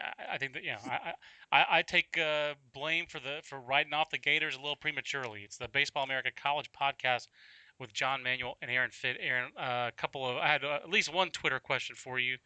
[0.00, 1.12] I- I think that, yeah, I,
[1.52, 5.42] I, I take uh, blame for the for writing off the Gators a little prematurely.
[5.42, 7.28] It's the Baseball America College podcast
[7.78, 9.16] with John Manuel and Aaron Fitt.
[9.20, 12.36] Aaron, uh, a couple of I had uh, at least one Twitter question for you.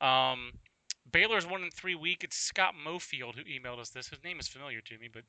[0.00, 0.52] Um,
[1.12, 2.24] Baylor's one in three week.
[2.24, 4.08] It's Scott Mofield who emailed us this.
[4.08, 5.22] His name is familiar to me, but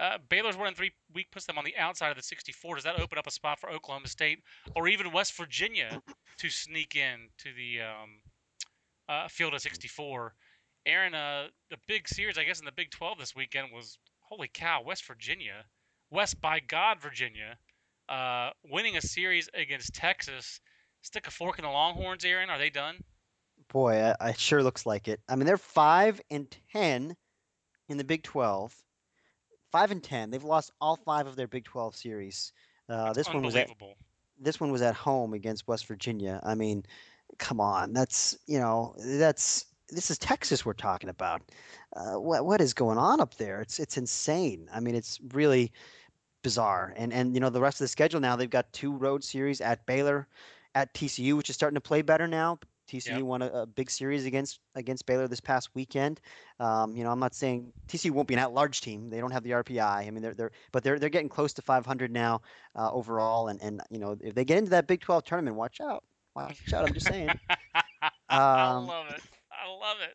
[0.00, 2.74] uh, Baylor's one in three week puts them on the outside of the 64.
[2.76, 4.40] Does that open up a spot for Oklahoma State
[4.74, 6.02] or even West Virginia
[6.38, 8.10] to sneak in to the um,
[9.08, 10.34] uh, field of 64?
[10.86, 14.48] Aaron, uh, the big series, I guess, in the Big 12 this weekend was holy
[14.52, 15.64] cow, West Virginia,
[16.10, 17.58] West by God, Virginia,
[18.08, 20.60] uh, winning a series against Texas.
[21.02, 22.50] Stick a fork in the Longhorns, Aaron.
[22.50, 22.96] Are they done?
[23.72, 25.20] Boy, I, I sure looks like it.
[25.28, 27.16] I mean, they're five and ten
[27.88, 28.74] in the Big Twelve.
[29.70, 30.30] Five and ten.
[30.30, 32.52] They've lost all five of their Big Twelve series.
[32.88, 33.70] Uh, this one was at
[34.38, 36.40] this one was at home against West Virginia.
[36.42, 36.84] I mean,
[37.38, 41.42] come on, that's you know that's this is Texas we're talking about.
[41.94, 43.60] Uh, what what is going on up there?
[43.60, 44.68] It's it's insane.
[44.72, 45.72] I mean, it's really
[46.42, 46.92] bizarre.
[46.96, 49.60] And and you know the rest of the schedule now they've got two road series
[49.60, 50.28] at Baylor,
[50.74, 52.58] at TCU, which is starting to play better now.
[52.88, 53.24] TCU Yep.
[53.24, 56.20] won a, a big series against against Baylor this past weekend.
[56.58, 59.08] Um, you know, I'm not saying TCU won't be an at-large team.
[59.10, 60.06] They don't have the RPI.
[60.06, 62.42] I mean, they're they're but they're they're getting close to 500 now
[62.74, 63.48] uh, overall.
[63.48, 66.04] And and you know, if they get into that Big 12 tournament, watch out.
[66.34, 66.84] Watch out.
[66.84, 67.38] I'm just saying.
[68.54, 69.22] I Um, love it.
[69.62, 70.14] I love it.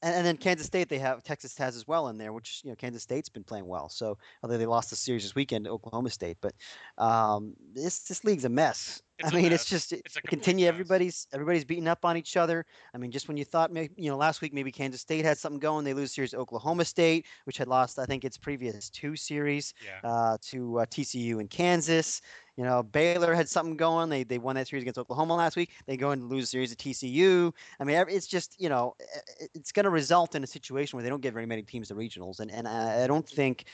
[0.00, 2.70] And, and then Kansas State, they have Texas has as well in there, which you
[2.70, 3.88] know Kansas State's been playing well.
[3.88, 6.54] So although they lost the series this weekend to Oklahoma State, but
[6.98, 9.02] um, this this league's a mess.
[9.20, 9.62] It's I mean, mess.
[9.62, 10.66] it's just It's a continue.
[10.66, 10.74] mess.
[10.74, 12.64] Everybody's everybody's beating up on each other.
[12.94, 15.36] I mean, just when you thought maybe you know last week maybe Kansas State had
[15.38, 18.88] something going, they lose series to Oklahoma State, which had lost I think its previous
[18.88, 19.98] two series Yeah.
[20.08, 22.20] uh, to uh, TCU and Kansas.
[22.58, 24.08] You know, Baylor had something going.
[24.08, 25.70] They they won that series against Oklahoma last week.
[25.86, 27.54] They go and lose a series at TCU.
[27.78, 28.96] I mean, it's just you know,
[29.54, 31.94] it's going to result in a situation where they don't get very many teams to
[31.94, 33.66] regionals, and and I, I don't think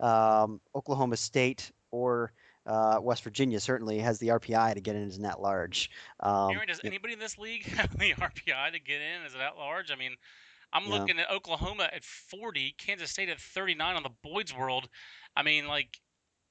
[0.00, 2.32] um, Oklahoma State or
[2.64, 5.90] uh, West Virginia certainly has the RPI to get in as an at large.
[6.20, 9.20] Um, Aaron, does anybody in this league have the RPI to get in?
[9.26, 9.90] Is it at large?
[9.90, 10.16] I mean,
[10.72, 11.00] I'm Yeah.
[11.00, 14.88] looking at Oklahoma at 40, Kansas State at 39 on the Boyd's World.
[15.36, 16.00] I mean, like,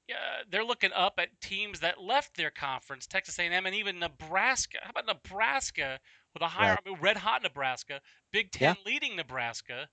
[0.10, 4.80] yeah, they're looking up at teams that left their conference, Texas A&M, and even Nebraska.
[4.82, 6.00] How about Nebraska
[6.34, 6.78] with a higher.
[7.00, 8.02] Red hot Nebraska,
[8.34, 9.88] Big Ten leading Nebraska,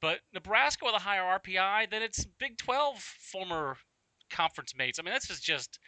[0.00, 3.76] but Nebraska with a higher RPI than its Big 12 former
[4.30, 4.98] conference mates.
[4.98, 5.78] I mean, that's just just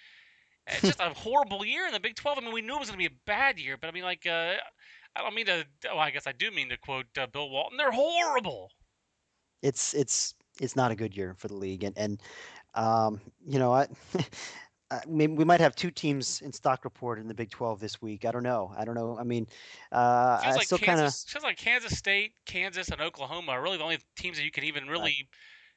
[0.66, 2.38] it's just a horrible year in the Big 12.
[2.38, 4.04] I mean, we knew it was going to be a bad year, but I mean,
[4.04, 4.54] like, uh,
[5.16, 5.64] I don't mean to.
[5.86, 7.78] Well, I guess I do mean to quote uh, Bill Walton.
[7.78, 8.70] They're horrible.
[9.62, 12.20] it's it's it's not a good year for the league, and and
[12.74, 13.88] um, you know I.
[14.92, 18.02] I mean, we might have two teams in stock report in the Big 12 this
[18.02, 18.26] week.
[18.26, 18.74] I don't know.
[18.76, 19.16] I don't know.
[19.18, 19.46] I mean,
[19.90, 21.24] uh, Feels I like still kind of Kansas.
[21.26, 24.64] Feels like Kansas State, Kansas, and Oklahoma are really the only teams that you can
[24.64, 25.30] even really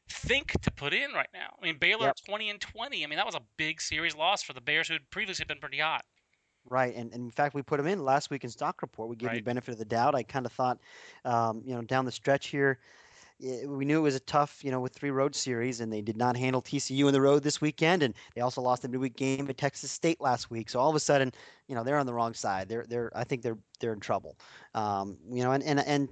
[0.10, 1.56] think to put in right now.
[1.62, 2.18] I mean, Baylor Yep.
[2.26, 3.04] 20 and 20.
[3.04, 5.60] I mean, that was a big series loss for the Bears, who had previously been
[5.60, 6.04] pretty hot.
[6.68, 9.08] Right, and, and in fact, we put them in last week in stock report.
[9.08, 10.16] We gave them the benefit of the doubt.
[10.16, 10.80] I kind of thought,
[11.24, 12.80] um, you know, down the stretch here,
[13.40, 16.18] we knew it was a tough, you know, with three road series, and they did
[16.18, 19.50] not handle TCU in the road this weekend, and they also lost the midweek game
[19.50, 20.70] at Texas State last week.
[20.70, 21.32] So all of a sudden,
[21.68, 22.70] you know, they're on the wrong side.
[22.70, 24.38] They're they're I think they're they're in trouble.
[24.74, 26.10] Um, you know, and and and.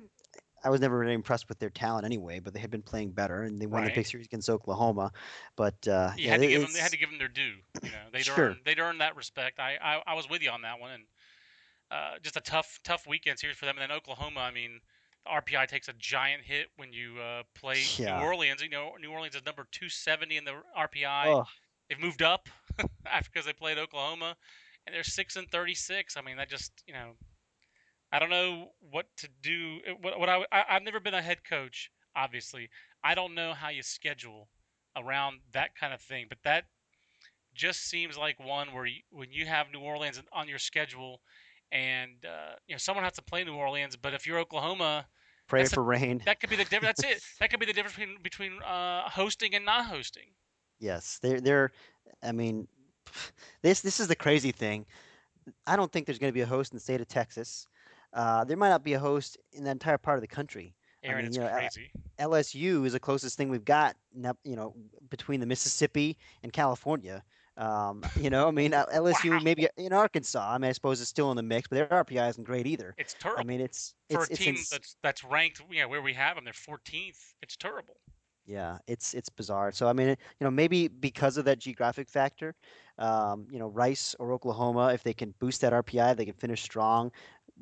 [0.65, 3.43] I was never really impressed with their talent anyway, but they had been playing better,
[3.43, 3.91] and they won the Right.
[3.91, 5.11] big series against Oklahoma.
[5.55, 6.73] But uh, You yeah, had to give them.
[6.73, 7.61] They had to give them their due.
[7.81, 8.29] You know, they'd Sure.
[8.29, 8.65] earned.
[8.65, 9.59] They'd earned that respect.
[9.59, 11.07] I, I, I was with you on that one, and
[11.91, 13.77] uh, just a tough, tough weekend series for them.
[13.77, 14.41] And then Oklahoma.
[14.41, 14.92] I mean, the
[15.27, 18.17] RPI takes a giant hit when you uh, play Yeah.
[18.17, 18.61] New Orleans.
[18.61, 21.27] You know, New Orleans is number 270 in the RPI.
[21.29, 21.45] oh,
[21.89, 22.49] They've moved up
[23.05, 24.37] after because they played Oklahoma,
[24.85, 26.17] and they're six and 36.
[26.17, 27.13] I mean, that just you know,
[28.11, 29.79] I don't know what to do.
[29.89, 31.91] uh, What, what I, I I've never been a head coach.
[32.15, 32.69] Obviously,
[33.03, 34.49] I don't know how you schedule
[34.95, 36.65] around that kind of thing, but that
[37.53, 41.21] just seems like one where you, when you have New Orleans on your schedule,
[41.71, 45.07] and uh, you know someone has to play New Orleans, but if you're Oklahoma,
[45.47, 46.21] pray that's a- for rain.
[46.25, 46.99] that could be the difference.
[47.01, 47.23] That's it.
[47.39, 50.31] That could be the difference between between uh, hosting and not hosting.
[50.79, 51.71] Yes, they're they're.
[52.21, 52.67] I mean,
[53.61, 54.85] this this is the crazy thing.
[55.67, 57.67] I don't think there's going to be a host in the state of Texas.
[58.13, 60.75] Uh, there might not be a host in the entire part of the country.
[61.03, 61.91] I Aaron, mean, it's you know, crazy.
[62.19, 63.97] LSU is the closest thing we've got,
[64.45, 64.73] you know,
[65.09, 67.23] between the Mississippi and California.
[67.57, 69.39] Um, you know, I mean, uh, LSU Wow.
[69.39, 70.53] maybe in Arkansas.
[70.53, 72.95] I mean, I suppose it's still in the mix, but their RPI isn't great either.
[72.97, 73.37] It's terrible.
[73.37, 76.01] I mean, it's for it's a it's team ins- that's that's ranked, you know, where
[76.01, 77.35] we have them, they're 14th.
[77.41, 77.97] It's terrible.
[78.45, 79.71] Yeah, it's it's bizarre.
[79.71, 82.55] So I mean, you know, maybe because of that geographic factor,
[82.97, 86.61] um, you know, Rice or Oklahoma, if they can boost that RPI, they can finish
[86.61, 87.11] strong.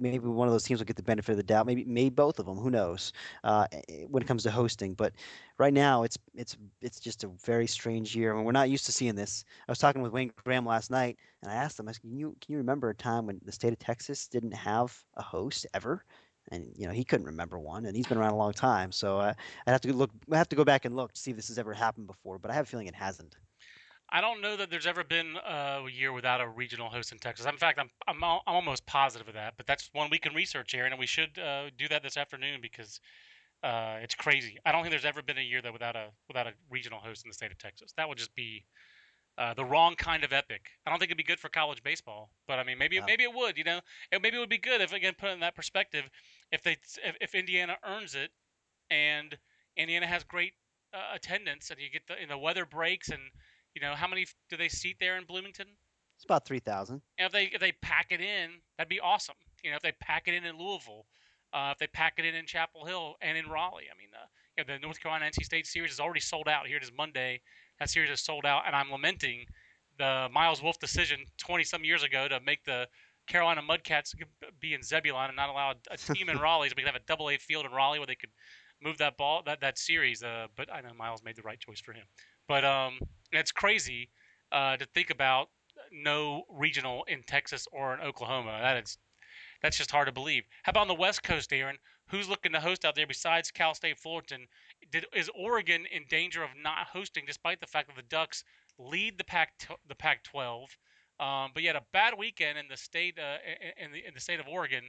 [0.01, 1.65] Maybe one of those teams will get the benefit of the doubt.
[1.65, 2.57] Maybe maybe both of them.
[2.57, 3.13] Who knows?
[3.43, 5.13] Uh, eh, when it comes to hosting, but
[5.57, 8.33] right now it's it's it's just a very strange year.
[8.33, 9.45] I mean, we're not used to seeing this.
[9.67, 12.17] I was talking with Wayne Graham last night, and I asked him, I said, "Can
[12.17, 15.65] you can you remember a time when the state of Texas didn't have a host
[15.73, 16.05] ever?"
[16.51, 18.91] And you know, he couldn't remember one, and he's been around a long time.
[18.91, 19.33] So uh,
[19.67, 20.11] I'd have to look.
[20.31, 22.39] I have to go back and look to see if this has ever happened before,
[22.39, 23.37] but I have a feeling it hasn't.
[24.11, 27.45] I don't know that there's ever been a year without a regional host in Texas.
[27.45, 29.53] In fact, I'm I'm, al- I'm almost positive of that.
[29.57, 32.59] But that's one we can research, Aaron, and we should uh, do that this afternoon
[32.61, 32.99] because
[33.63, 34.57] uh, it's crazy.
[34.65, 37.23] I don't think there's ever been a year that without a without a regional host
[37.25, 37.93] in the state of Texas.
[37.95, 38.65] That would just be
[39.37, 40.61] uh, the wrong kind of epic.
[40.85, 43.05] I don't think it'd be good for college baseball, but I mean, maybe Yeah.
[43.05, 43.57] maybe it would.
[43.57, 43.79] You know,
[44.11, 46.09] It- maybe it would be good if again put it in that perspective,
[46.51, 48.31] if they if, if Indiana earns it,
[48.89, 49.37] and
[49.77, 50.53] Indiana has great
[50.93, 53.21] uh, attendance, and you get the and the weather breaks, and
[53.75, 55.67] you know how many do they seat there in Bloomington?
[56.15, 57.01] It's about three thousand.
[57.17, 59.35] And if they if they pack it in, that'd be awesome.
[59.63, 61.05] You know, if they pack it in in Louisville,
[61.53, 63.87] uh, if they pack it in in Chapel Hill and in Raleigh.
[63.91, 64.25] I mean, uh,
[64.57, 66.67] you know, the North Carolina NC State series is already sold out.
[66.67, 67.41] Here it is Monday.
[67.79, 69.45] That series is sold out, and I'm lamenting
[69.97, 72.87] the Miles Wolff decision 20 some years ago to make the
[73.27, 74.13] Carolina Mudcats
[74.59, 77.05] be in Zebulon and not allow a team in Raleigh, so we could have a
[77.05, 78.31] double A field in Raleigh where they could
[78.83, 80.23] move that ball that that series.
[80.23, 82.05] Uh, but I know Miles made the right choice for him.
[82.47, 82.99] But um,
[83.31, 84.09] it's crazy
[84.51, 85.49] uh, to think about
[85.91, 88.59] no regional in Texas or in Oklahoma.
[88.61, 88.97] That is
[89.61, 90.43] that's just hard to believe.
[90.63, 91.77] How about on the West Coast, Aaron?
[92.07, 94.47] Who's looking to host out there besides Cal State Fullerton?
[94.91, 98.43] Did, is Oregon in danger of not hosting, despite the fact that the Ducks
[98.77, 99.53] lead the Pac
[99.87, 100.65] the Pac-12?
[101.19, 103.37] Um, but yet a bad weekend in the state uh,
[103.77, 104.83] in the in the state of Oregon.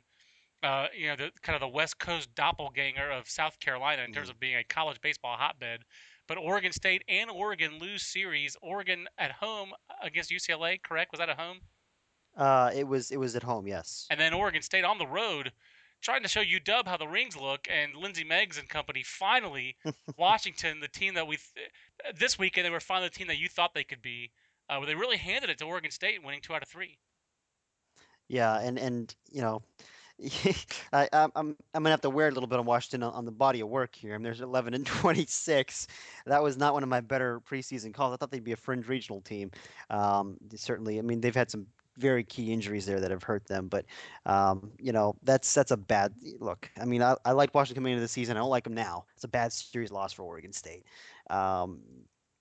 [0.62, 4.28] Uh, you know, the kind of the West Coast doppelganger of South Carolina in terms
[4.28, 4.30] mm.
[4.30, 5.80] of being a college baseball hotbed.
[6.28, 8.56] But Oregon State and Oregon lose series.
[8.62, 11.12] Oregon at home against UCLA, correct?
[11.12, 11.58] Was that at home?
[12.36, 14.06] Uh, it was it was at home, yes.
[14.10, 15.52] And then Oregon State on the road,
[16.00, 19.76] trying to show UW how the rings look, and Lindsay Meggs and company finally
[20.16, 23.48] Washington, the team that we th- this weekend they were finally the team that you
[23.48, 24.30] thought they could be.
[24.70, 26.96] Uh, where they really handed it to Oregon State, winning two out of three.
[28.28, 29.62] Yeah, and and you know,
[30.92, 33.24] I, am I'm I'm gonna have to wear a little bit of Washington on, on,
[33.24, 34.14] the body of work here.
[34.14, 35.88] I mean, there's 11 and 26.
[36.26, 38.14] That was not one of my better preseason calls.
[38.14, 39.50] I thought they'd be a fringe regional team.
[39.90, 41.66] Um, certainly, I mean, they've had some
[41.98, 43.68] very key injuries there that have hurt them.
[43.68, 43.86] But
[44.26, 46.70] um, you know, that's that's a bad look.
[46.80, 48.36] I mean, I, I like Washington coming into the season.
[48.36, 49.04] I don't like them now.
[49.14, 50.84] It's a bad series loss for Oregon State.
[51.30, 51.80] Um,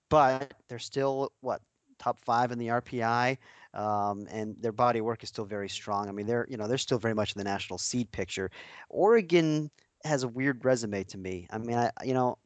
[0.08, 1.62] but they're still what
[1.98, 3.38] top five in the RPI,
[3.74, 6.08] um, and their body work is still very strong.
[6.08, 8.50] I mean, they're you know they're still very much in the national seed picture.
[8.88, 9.70] Oregon
[10.04, 11.46] has a weird resume to me.
[11.50, 12.38] I mean, I you know,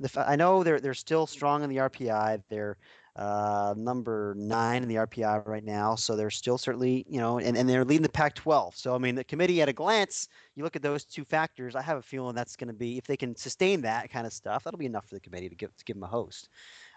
[0.00, 2.42] the I know they're they're still strong in the RPI.
[2.48, 2.76] They're
[3.16, 5.94] uh, number nine in the RPI right now.
[5.94, 8.74] So they're still certainly, you know, and, and they're leading the Pac 12.
[8.76, 11.82] So, I mean, the committee at a glance, you look at those two factors, I
[11.82, 14.64] have a feeling that's going to be, if they can sustain that kind of stuff,
[14.64, 16.48] that'll be enough for the committee to give, to give them a host.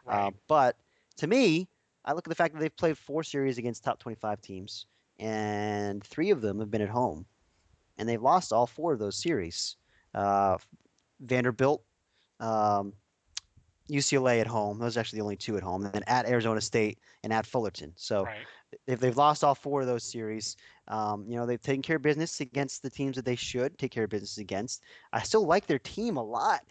[0.07, 0.27] Uh, right.
[0.27, 0.77] Uh, but
[1.17, 1.67] to me,
[2.05, 4.85] I look at the fact that they've played four series against top 25 teams,
[5.19, 7.25] and three of them have been at home,
[7.97, 9.75] and they've lost all four of those series.
[10.13, 10.57] Uh,
[11.19, 11.83] Vanderbilt,
[12.39, 12.93] um,
[13.89, 14.79] UCLA at home.
[14.79, 15.83] Those are actually the only two at home.
[15.83, 17.93] And then at Arizona State and at Fullerton.
[17.95, 18.37] So right.
[18.87, 20.57] they've, they've lost all four of those series.
[20.87, 23.91] Um, you know, they've taken care of business against the teams that they should take
[23.91, 24.83] care of business against.
[25.13, 26.61] I still like their team a lot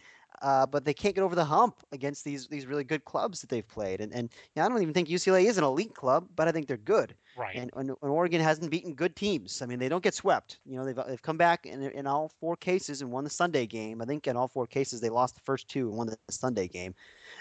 [0.41, 3.49] uh, but they can't get over the hump against these these really good clubs that
[3.49, 4.01] they've played.
[4.01, 6.51] And and you know, I don't even think UCLA is an elite club, but I
[6.51, 7.15] think they're good.
[7.37, 7.55] Right.
[7.55, 9.61] And, and, and, Oregon hasn't beaten good teams.
[9.61, 10.59] I mean, they don't get swept.
[10.65, 13.65] You know, they've they've come back in in all four cases and won the Sunday
[13.65, 14.01] game.
[14.01, 16.67] I think in all four cases they lost the first two and won the Sunday
[16.67, 16.95] game.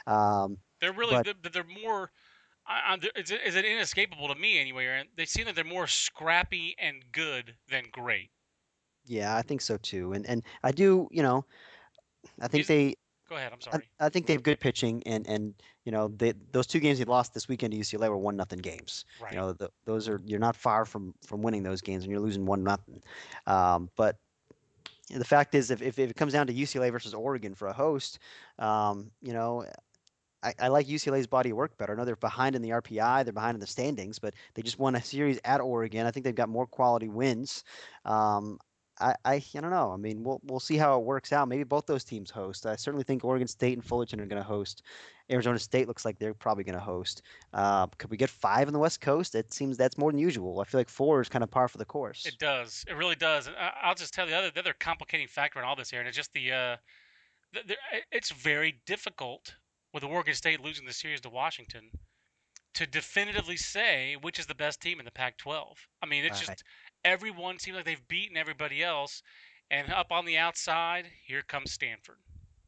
[0.07, 2.11] Um, they're really but, they're more.
[2.67, 4.87] I, is, it, is it inescapable to me anyway?
[4.87, 8.31] And they seem that they're more scrappy and good than great.
[9.07, 10.13] Yeah, I think so too.
[10.13, 11.45] And and I do, you know,
[12.41, 12.95] I think they.
[13.29, 13.53] Go ahead.
[13.53, 13.89] I'm sorry.
[13.99, 16.99] I, I, think they have good pitching, and and you know they, those two games
[16.99, 19.07] they lost this weekend to UCLA were one nothing games.
[19.21, 19.33] Right.
[19.33, 22.21] You know the, those are you're not far from from winning those games, and you're
[22.21, 23.03] losing one nothing.
[23.47, 24.17] Um, but
[25.11, 27.73] the fact is, if, if, if it comes down to UCLA versus Oregon for a
[27.73, 28.19] host,
[28.59, 29.65] um, you know,
[30.43, 31.93] I, I, like UCLA's body of work better.
[31.93, 34.79] I know they're behind in the RPI, they're behind in the standings, but they just
[34.79, 36.07] won a series at Oregon.
[36.07, 37.65] I think they've got more quality wins.
[38.05, 38.59] Um,
[39.01, 39.93] I, I, I don't know.
[39.93, 41.49] I mean, we'll we'll see how it works out.
[41.49, 42.67] Maybe both those teams host.
[42.67, 44.83] I certainly think Oregon State and Fullerton are going to host.
[45.31, 47.23] Arizona State looks like they're probably going to host.
[47.53, 49.35] Uh, could we get five on the West Coast?
[49.35, 50.61] It seems that's more than usual.
[50.61, 52.27] I feel like four is kind of par for the course.
[52.27, 52.85] It does.
[52.89, 53.49] It really does.
[53.83, 56.09] I'll just tell you the other the other complicating factor in all this here, and
[56.09, 56.77] it's just the, uh,
[57.53, 57.77] the, the
[58.13, 59.55] it's very difficult
[59.93, 61.91] with Oregon State losing the series to Washington
[62.75, 65.65] to definitively say which is the best team in the Pac-12.
[66.03, 66.57] I mean, it's right.
[66.57, 66.65] just
[67.05, 69.23] everyone seems like they've beaten everybody else.
[69.71, 72.17] And up on the outside, here comes Stanford.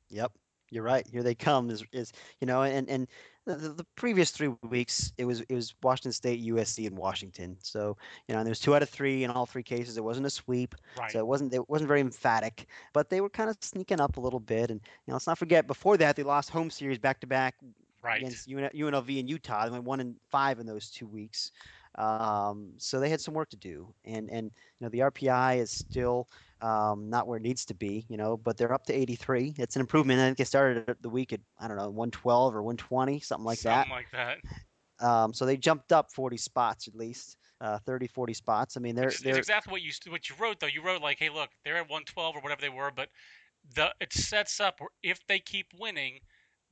[0.09, 0.33] Yep,
[0.71, 1.07] you're right.
[1.07, 1.71] Here they come.
[1.71, 3.07] Is is you know, and and
[3.45, 7.57] the, the, previous three weeks it was it was Washington State, USC, and Washington.
[7.61, 7.97] So
[8.27, 9.97] you know, and there was two out of three in all three cases.
[9.97, 11.11] It wasn't a sweep, right.
[11.11, 12.67] so it wasn't it wasn't very emphatic.
[12.93, 14.71] But they were kind of sneaking up a little bit.
[14.71, 17.57] And you know, let's not forget before that they lost home series back to back
[18.05, 19.65] against UNLV and Utah.
[19.65, 21.53] They went one and five in those two weeks.
[21.97, 25.71] Um, so they had some work to do, and and you know the RPI is
[25.71, 26.29] still
[26.61, 29.55] um, not where it needs to be, you know, but they're up to 83.
[29.59, 30.21] It's an improvement.
[30.21, 33.59] I think they started the week at I don't know 112 or 120, something like
[33.59, 34.07] something that.
[34.13, 34.41] Something like
[35.01, 35.07] that.
[35.07, 37.37] Um, so they jumped up 40 spots at least.
[37.59, 38.77] Uh, 30, 40 spots.
[38.77, 40.67] I mean, they're, it's, they're it's exactly what you what you wrote though.
[40.67, 43.09] You wrote like, hey, look, they're at 112 or whatever they were, but
[43.75, 46.19] the it sets up if they keep winning,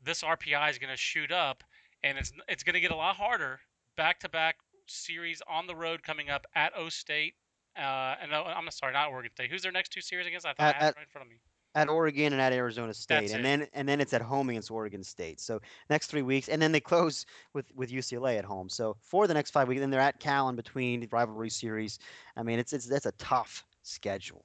[0.05, 1.65] this RPI is going to shoot up,
[2.03, 3.61] and it's it's going to get a lot harder
[3.97, 4.57] back to back
[4.87, 7.35] series on the road coming up at O State.
[7.77, 9.51] Uh, and no, I'm sorry, not Oregon State.
[9.51, 10.47] Who's their next two series against?
[10.47, 11.41] I thought at, I had it right in front of me.
[11.75, 13.43] at Oregon and at Arizona State, That's and it.
[13.43, 15.41] then and then it's at home against Oregon State.
[15.41, 15.61] So
[15.91, 18.69] next three weeks, and then they close with with UCLA at home.
[18.69, 21.99] So for the next five weeks, then they're at Cal in between the rivalry series.
[22.37, 24.45] I mean, it's it's that's a tough schedule.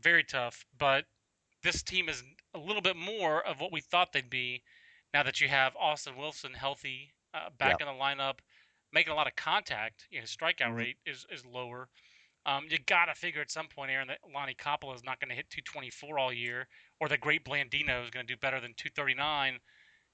[0.00, 0.64] very tough.
[0.78, 1.04] But
[1.62, 2.22] this team is
[2.54, 4.62] a little bit more of what we thought they'd be.
[5.14, 8.38] Now that you have Austin Wilson healthy, uh, back in the lineup,
[8.92, 10.74] making a lot of contact, you know, his strikeout Mhm.
[10.74, 11.88] rate is, is lower.
[12.46, 15.34] Um, you gotta figure at some point, Aaron, that Lonnie Kauppila is not going to
[15.36, 16.68] hit 224 all year,
[17.00, 19.60] or that Great Blandino is going to do better than 239.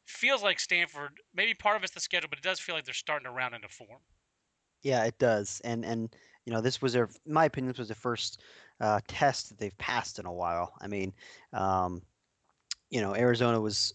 [0.06, 1.20] Feels like Stanford.
[1.34, 3.54] Maybe part of it's the schedule, but it does feel like they're starting to round
[3.54, 4.02] into form.
[4.82, 5.60] Yeah, it does.
[5.64, 6.14] And and
[6.44, 8.40] you know, this was their, in my opinion, this was the first
[8.80, 10.72] uh, test that they've passed in a while.
[10.80, 11.14] I mean,
[11.52, 12.02] um,
[12.90, 13.94] you know, Arizona was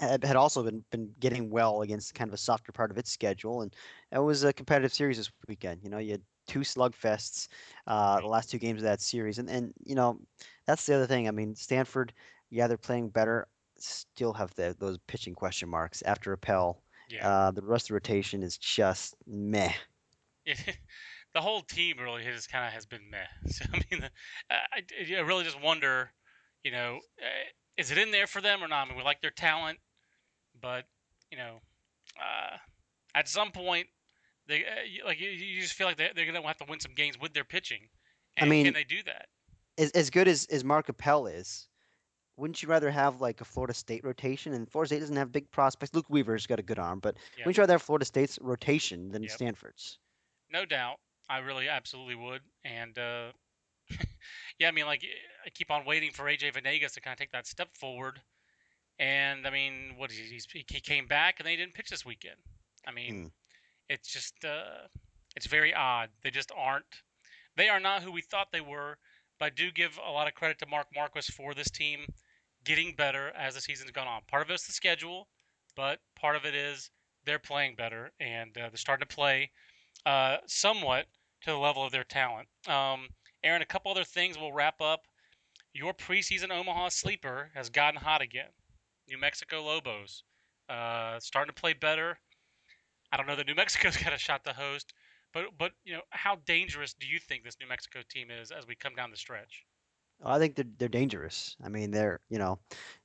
[0.00, 3.10] had, had also been been getting well against kind of a softer part of its
[3.10, 3.74] schedule, and
[4.12, 5.82] it was a competitive series this weekend.
[5.82, 7.48] You know, you had two slugfests,
[7.86, 10.20] uh, the last two games of that series, and and you know,
[10.66, 11.28] that's the other thing.
[11.28, 12.12] I mean, Stanford,
[12.50, 16.82] yeah, they're playing better, still have the, those pitching question marks after Appel.
[17.10, 17.28] Yeah.
[17.28, 19.72] Uh, the rest of the rotation is just meh.
[21.34, 23.26] the whole team really has kind of has been meh.
[23.48, 24.10] So I mean,
[24.50, 24.82] I,
[25.16, 26.12] I really just wonder,
[26.62, 28.86] you know, uh, is it in there for them or not?
[28.86, 29.78] I mean, we like their talent,
[30.60, 30.84] but
[31.30, 31.60] you know,
[32.18, 32.56] uh,
[33.14, 33.86] at some point,
[34.46, 36.80] they uh, you- like you, you just feel like they, they're gonna have to win
[36.80, 37.88] some games with their pitching.
[38.40, 39.26] I mean- can they do that?
[39.78, 41.68] as as good as as Mark Appel is,
[42.36, 44.52] wouldn't you rather have like a Florida State rotation?
[44.54, 45.94] And Florida State doesn't have big prospects.
[45.94, 47.44] Luke Weaver's got a good arm, but Yeah.
[47.44, 49.32] wouldn't you rather have Florida State's rotation than Yep.
[49.32, 49.98] Stanford's?
[50.50, 50.98] No doubt.
[51.28, 52.40] I really absolutely would.
[52.64, 53.32] And uh,
[54.58, 55.04] yeah, I mean, like
[55.46, 58.20] I keep on waiting for AJ Vanegas to kind of take that step forward.
[58.98, 60.40] And I mean, what he?
[60.52, 62.36] He came back and they didn't pitch this weekend.
[62.86, 63.26] I mean, Hmm.
[63.88, 64.88] it's just uh,
[65.36, 66.10] it's very odd.
[66.22, 67.02] They just aren't.
[67.56, 68.98] They are not who we thought they were.
[69.38, 72.06] But I do give a lot of credit to Mark Marquess for this team
[72.64, 74.22] getting better as the season's gone on.
[74.26, 75.28] Part of it's the schedule,
[75.76, 76.90] but part of it is
[77.24, 79.50] they're playing better and uh, they're starting to play
[80.06, 81.06] uh, somewhat
[81.42, 82.48] to the level of their talent.
[82.66, 83.08] Um,
[83.44, 85.02] Aaron, a couple other things we'll wrap up.
[85.72, 88.50] Your preseason Omaha sleeper has gotten hot again.
[89.08, 90.22] New Mexico Lobos
[90.68, 92.18] uh, starting to play better.
[93.12, 94.92] I don't know that New Mexico's got a shot to host,
[95.32, 98.66] but but you know how dangerous do you think this New Mexico team is as
[98.66, 99.64] we come down the stretch?
[100.24, 101.56] I think they're they're dangerous.
[101.62, 102.58] I mean, they're you know,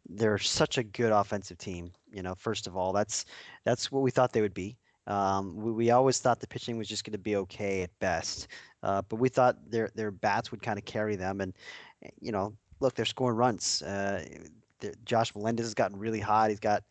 [0.09, 1.91] they're such a good offensive team.
[2.11, 3.25] You know, first of all, that's
[3.65, 4.77] that's what we thought they would be.
[5.05, 8.47] Um, we, we always thought the pitching was just going to be okay at best,
[8.83, 11.41] uh, but we thought their their bats would kind of carry them.
[11.41, 11.53] And
[12.19, 13.81] you know, look, they're scoring runs.
[13.81, 14.25] Uh,
[15.05, 16.49] Josh Melendez has gotten really hot.
[16.49, 16.83] He's got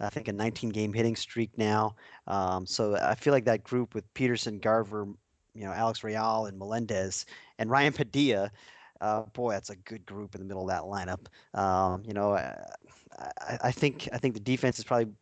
[0.00, 1.96] I think a 19 game hitting streak now.
[2.26, 5.06] Um, so I feel like that group with Peterson, Garver,
[5.54, 7.26] you know, Alex Real and Melendez
[7.58, 8.50] and Ryan Padilla.
[9.00, 11.26] Uh, boy, that's a good group in the middle of that lineup.
[11.58, 12.54] Um, you know, uh,
[13.18, 15.12] I, I think I think the defense is probably.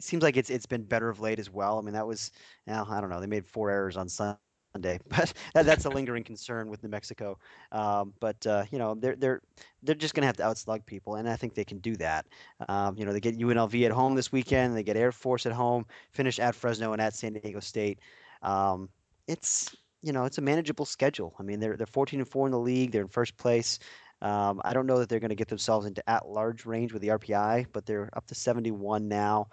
[0.00, 1.78] Seems like it's it's been better of late as well.
[1.78, 2.32] I mean, that was,
[2.66, 4.36] now I don't know, they made four errors on Sunday,
[5.08, 7.38] but that, that's a lingering concern with New Mexico.
[7.70, 9.40] Um, but uh, you know, they're they're
[9.82, 12.26] they're just going to have to outslug people, and I think they can do that.
[12.68, 14.76] Um, you know, they get UNLV at home this weekend.
[14.76, 15.86] They get Air Force at home.
[16.12, 18.00] Finish at Fresno and at San Diego State.
[18.42, 18.88] Um,
[19.28, 21.34] it's you know, it's a manageable schedule.
[21.38, 22.90] I mean, they're they're 14 and four in the league.
[22.92, 23.78] They're in first place.
[24.22, 27.08] Um, I don't know that they're going to get themselves into at-large range with the
[27.08, 29.48] RPI, but they're up to 71 now.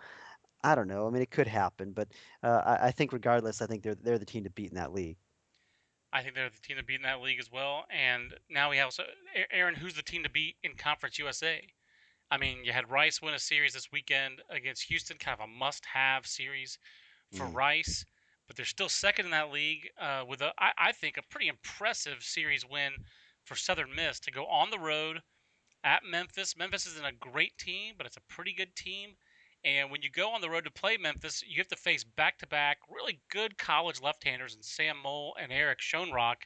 [0.64, 1.07] I don't know.
[1.07, 2.12] I mean, it could happen, but
[2.43, 4.93] uh, I, I think regardless, I think they're they're the team to beat in that
[4.93, 5.18] league.
[6.14, 7.86] I think they're the team to beat in that league as well.
[7.89, 9.03] And now we have so
[9.51, 11.68] Aaron, who's the team to beat in Conference USA?
[12.30, 15.47] I mean, you had Rice win a series this weekend against Houston, kind of a
[15.47, 16.80] must-have series
[17.32, 17.55] for Mm.
[17.55, 18.05] Rice,
[18.47, 21.47] but they're still second in that league uh, with a, I, I think, a pretty
[21.49, 22.93] impressive series win
[23.45, 25.24] for Southern Miss to go on the road
[25.84, 26.55] at Memphis.
[26.57, 29.18] Memphis isn't a great team, but it's a pretty good team.
[29.64, 32.80] And when you go on the road to play Memphis, you have to face back-to-back
[32.89, 36.38] really good college left-handers in Sam Moll and Eric Schoenrock.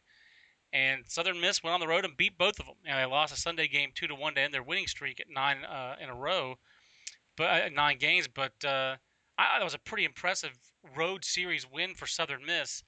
[0.73, 2.75] And Southern Miss went on the road and beat both of them.
[2.85, 5.29] And they lost a Sunday game two to one to end their winning streak at
[5.29, 6.55] nine uh, in a row,
[7.37, 8.27] but uh, nine games.
[8.27, 8.97] But uh,
[9.37, 10.51] I thought that was a pretty impressive
[10.97, 12.83] road series win for Southern Miss.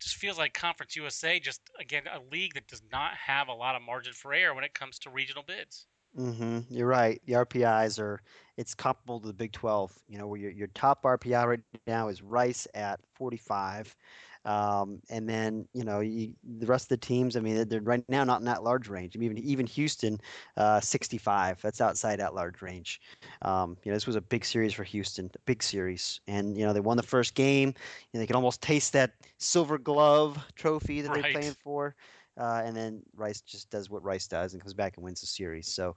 [0.00, 3.76] Just feels like Conference USA, just again a league that does not have a lot
[3.76, 5.86] of margin for error when it comes to regional bids.
[6.18, 7.20] Hmm You're right.
[7.26, 8.20] The RPIs are
[8.56, 9.96] it's comparable to the Big 12.
[10.08, 13.96] You know, where your your top RPI right now is Rice at 45,
[14.44, 17.36] um, and then you know you, the rest of the teams.
[17.36, 19.16] I mean, they're- they're right now not in that large range.
[19.16, 20.18] I mean, even even Houston,
[20.56, 21.62] uh, 65.
[21.62, 23.00] That's outside that large range.
[23.42, 26.66] Um, you know, this was a big series for Houston, a big series, and you
[26.66, 27.68] know they won the first game.
[27.68, 31.22] You know, they could almost taste that Silver Glove trophy that Right.
[31.22, 31.94] they're playing for.
[32.38, 35.26] Uh, and then Rice just does what Rice does and comes back and wins the
[35.26, 35.66] series.
[35.66, 35.96] So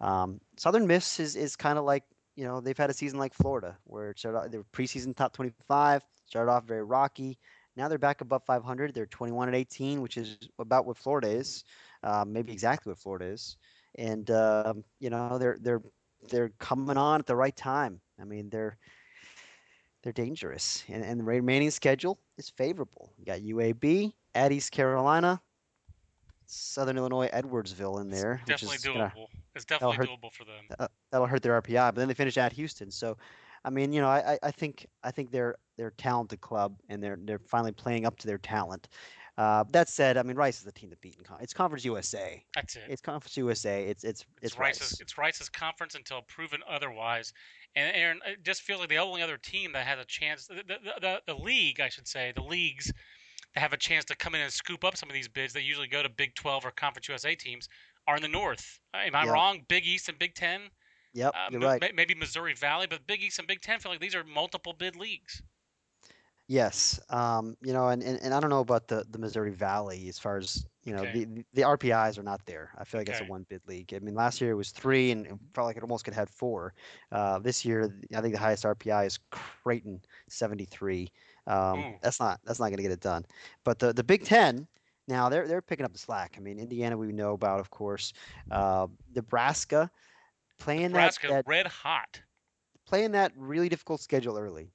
[0.00, 3.34] um, Southern Miss is is kind of like you know they've had a season like
[3.34, 7.38] Florida where it started they were preseason top 25, started off very rocky.
[7.76, 8.94] Now they're back above 500.
[8.94, 11.64] They're 21 and 18, which is about what Florida is,
[12.02, 13.56] uh, maybe exactly what Florida is.
[13.96, 15.82] And uh, you know they're they're
[16.28, 18.00] they're coming on at the right time.
[18.20, 18.78] I mean they're
[20.02, 23.12] they're dangerous, and, and the remaining schedule is favorable.
[23.18, 25.40] You got UAB at East Carolina,
[26.52, 28.40] Southern Illinois, Edwardsville in there.
[28.46, 28.94] It's definitely doable.
[28.94, 30.66] Gonna, it's definitely hurt, doable for them.
[30.78, 32.90] Uh, that'll hurt their RPI, but then they finish at Houston.
[32.90, 33.16] So,
[33.64, 37.02] I mean, you know, I, I think I think they're they're a talented club, and
[37.02, 38.88] they're they're finally playing up to their talent.
[39.38, 41.84] Uh, that said, I mean, Rice is the team to beat in con- it's Conference
[41.86, 42.44] USA.
[42.54, 42.82] That's it.
[42.88, 43.84] It's Conference USA.
[43.84, 44.82] It's it's it's, it's Rice's.
[44.82, 45.00] Rice.
[45.00, 47.32] It's Rice's conference until proven otherwise.
[47.74, 50.46] And Aaron, it just feels like the only other team that has a chance.
[50.46, 52.94] The the, the, the league, I should say, the leagues that
[53.54, 55.88] have a chance to come in and scoop up some of these bids that usually
[55.88, 57.68] go to Big 12 or Conference USA teams
[58.06, 58.80] are in the North.
[58.94, 59.60] Am I wrong?
[59.68, 60.62] Big East and Big Ten.
[61.14, 61.94] Yep, uh, you're right.
[61.94, 64.96] Maybe Missouri Valley, but Big East and Big Ten feel like these are multiple bid
[64.96, 65.42] leagues.
[66.48, 70.08] Yes, um, you know, and, and, and I don't know about the, the Missouri Valley
[70.08, 71.24] as far as you know okay.
[71.24, 72.70] the the RPIs are not there.
[72.76, 73.18] I feel like okay.
[73.18, 73.92] it's a one bid league.
[73.94, 76.28] I mean, last year it was three, and it felt like it almost could have
[76.28, 76.74] had four.
[77.12, 81.12] Uh, this year, I think the highest RPI is Creighton, seventy three.
[81.46, 81.98] Um, mm.
[82.02, 83.24] That's not that's not going to get it done.
[83.64, 84.66] But the the Big Ten.
[85.08, 86.36] Now they're they're picking up the slack.
[86.36, 88.12] I mean, Indiana we know about, of course.
[88.50, 89.90] Uh, Nebraska
[90.58, 92.20] playing Nebraska that, that red hot,
[92.86, 94.70] playing that really difficult schedule early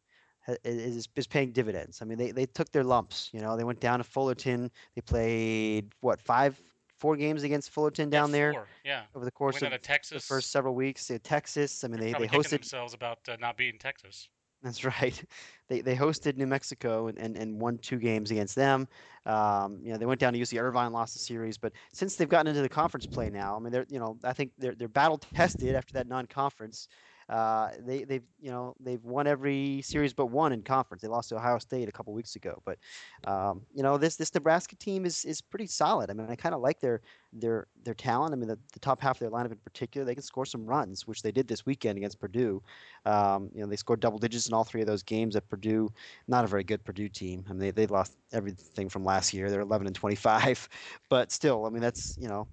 [0.64, 2.02] is, is paying dividends.
[2.02, 3.30] I mean, they, they took their lumps.
[3.34, 4.72] You know, they went down to Fullerton.
[4.96, 6.60] They played what five,
[6.98, 8.68] four games against Fullerton down yeah, there.
[8.86, 9.02] Yeah.
[9.16, 10.24] Over the course of Texas.
[10.24, 11.84] the first several weeks, they Texas.
[11.84, 14.30] I mean, They're they they hosted themselves about uh, not beating Texas.
[14.64, 15.24] That's right.
[15.68, 18.88] They they hosted New Mexico and, and, and won two games against them.
[19.26, 22.30] Um, you know, they went down to UC Irvine, lost the series, but since they've
[22.30, 24.88] gotten into the conference play now, I mean, they're you know, I think they're they're
[24.88, 26.88] battle tested after that non-conference.
[27.30, 31.02] Uh, they they've you know they've won every series but one in conference.
[31.02, 32.78] They lost to Ohio State a couple weeks ago, but
[33.26, 36.10] um, you know this this Nebraska team is is pretty solid.
[36.10, 37.02] I mean, I kind of like their
[37.34, 38.34] their their talent.
[38.34, 40.66] I mean, the, the top half of their lineup in particular, they can score some
[40.66, 42.62] runs, which they did this weekend against Purdue.
[43.06, 45.92] Um, you know, they scored double digits in all three of those games at Purdue.
[46.28, 47.44] Not a very good Purdue team.
[47.50, 49.50] I mean, they they lost everything from last year.
[49.50, 50.70] They're 11 and 25,
[51.10, 52.48] but still, I mean, that's you know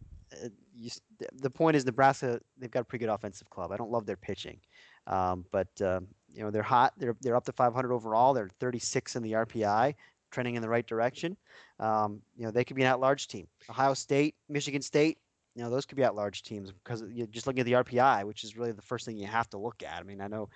[0.77, 0.91] you,
[1.33, 3.73] the point is Nebraska they've got a pretty good offensive club.
[3.73, 4.59] I don't love their pitching,
[5.07, 6.01] um, but uh,
[6.33, 6.93] you know they're hot.
[6.97, 8.35] They're they're up to 500 overall.
[8.35, 9.95] They're 36 in the RPI,
[10.31, 11.37] trending in the right direction.
[11.79, 13.47] Um, you know they could be an at-large team.
[13.71, 15.19] Ohio State, Michigan State,
[15.55, 18.45] you know those could be at-large teams because you're just looking at the RPI, which
[18.45, 20.01] is really the first thing you have to look at.
[20.01, 20.49] I mean, I know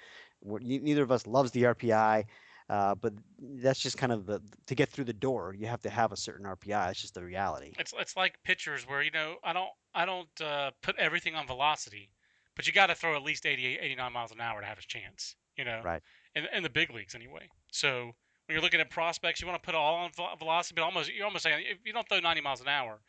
[0.45, 2.25] neither of us loves the RPI.
[2.69, 5.55] Uh, but that's just kind of the to get through the door.
[5.59, 6.91] You have to have a certain RPI.
[6.91, 7.73] It's just the reality.
[7.79, 11.47] It's it's like pitchers where you know I don't I don't uh, put everything on
[11.47, 12.11] velocity,
[12.57, 14.83] but you got to throw at least 88, 89 miles an hour to have a
[14.83, 15.35] chance.
[15.57, 16.03] You know, right?
[16.35, 17.49] In, in the big leagues anyway.
[17.73, 18.12] So
[18.49, 21.25] when you're looking at prospects, you want to put all on velocity, but almost you're
[21.25, 23.01] almost saying if you don't throw 90 miles an hour,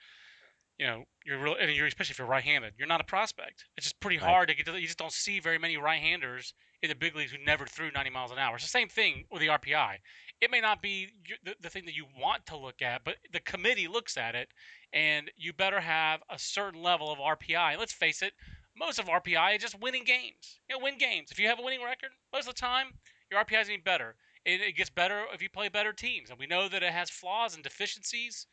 [0.78, 3.66] you know, you're real, and you're especially if you're right-handed, you're not a prospect.
[3.76, 4.30] It's just pretty right.
[4.30, 4.80] hard to get to.
[4.80, 8.09] You just don't see very many right-handers in the big leagues who never threw 90
[8.09, 8.55] miles an hour.
[8.55, 9.97] It's the same thing with the RPI.
[10.41, 11.09] It may not be
[11.43, 14.49] the, the thing that you want to look at, but the committee looks at it,
[14.93, 17.77] and you better have a certain level of RPI.
[17.77, 18.34] Let's face it,
[18.77, 20.59] most of RPI is just winning games.
[20.69, 21.32] You know, win games.
[21.32, 22.93] If you have a winning record, most of the time,
[23.30, 24.15] your RPI is getting better.
[24.45, 27.09] It, it gets better if you play better teams, and we know that it has
[27.09, 28.47] flaws and deficiencies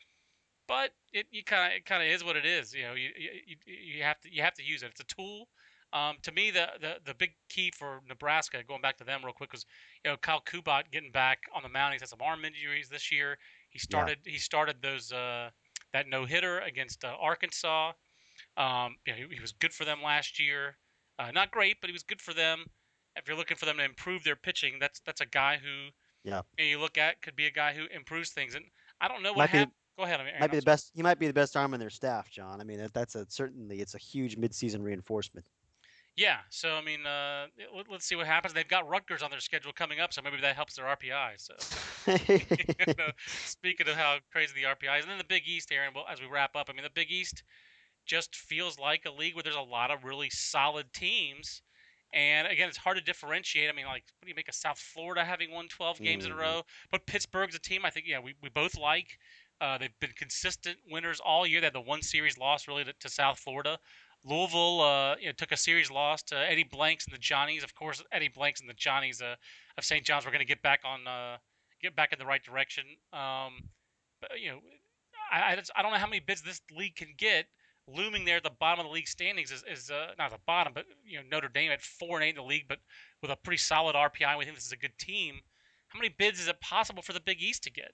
[0.69, 2.75] but it you kind of kind of is what it is.
[2.75, 4.91] You know, you, you you have to you have to use it.
[4.91, 5.49] It's a tool.
[5.93, 9.33] Um, to me, the, the the big key for Nebraska, going back to them real
[9.33, 9.65] quick, was
[10.05, 11.93] you know Kyle Kubat getting back on the mound.
[11.93, 13.39] He's had some arm injuries this year.
[13.71, 14.33] He started yeah.
[14.33, 15.51] he started those uh,
[15.93, 17.93] that no hitter against uh, Arkansas.
[18.57, 20.77] Um, you know, he, he, was good for them last year.
[21.19, 22.65] Uh, not great, but he was good for them.
[23.17, 25.91] If you're looking for them to improve their pitching, that's that's a guy who
[26.25, 28.55] yeah you, know, you look at could be a guy who improves things.
[28.55, 28.65] And
[29.01, 29.73] I don't know what happened.
[29.97, 30.21] Go ahead.
[30.21, 30.91] Aaron, might be the best.
[30.95, 32.61] He might be the best arm in their staff, John.
[32.61, 35.47] I mean, that's a certainly it's a huge midseason reinforcement.
[36.17, 37.47] Yeah, so I mean, uh,
[37.91, 38.55] let's see what happens.
[38.55, 41.35] They've got Rutgers on their schedule coming up, so maybe that helps their RPI.
[41.37, 41.55] So,
[42.87, 43.11] you know,
[43.45, 45.93] speaking of how crazy the RPI is, and then the Big East, Aaron.
[45.95, 47.43] Well, as we wrap up, I mean, the Big East
[48.07, 51.61] just feels like a league where there's a lot of really solid teams.
[52.15, 53.69] And again, it's hard to differentiate.
[53.69, 56.33] I mean, like, what do you make of South Florida having won 12 games mm-hmm.
[56.33, 56.57] in a mm-hmm.
[56.57, 56.63] row?
[56.91, 59.19] But Pittsburgh's a team I think, yeah, we, we both like.
[59.61, 61.61] Uh, they've been consistent winners all year.
[61.61, 63.79] They had the one series loss really to, to South Florida.
[64.27, 67.63] Louisville uh, you know, took a series loss to Eddie Blanks and the Johnnies.
[67.63, 69.37] Of course, Eddie Blanks and the Johnnies uh,
[69.79, 70.05] of St.
[70.05, 71.37] John's were going to get back on uh,
[71.81, 72.85] get back in the right direction.
[73.13, 73.71] Um,
[74.21, 74.59] but, you know,
[75.31, 77.47] I, I, just, I don't know how many bids this league can get.
[77.89, 80.73] Looming there at the bottom of the league standings is, is uh, not the bottom,
[80.75, 82.79] but you know Notre Dame at four and eight in the league, but
[83.23, 84.37] with a pretty solid RPI.
[84.37, 85.37] We think this is a good team.
[85.87, 87.93] How many bids is it possible for the Big East to get?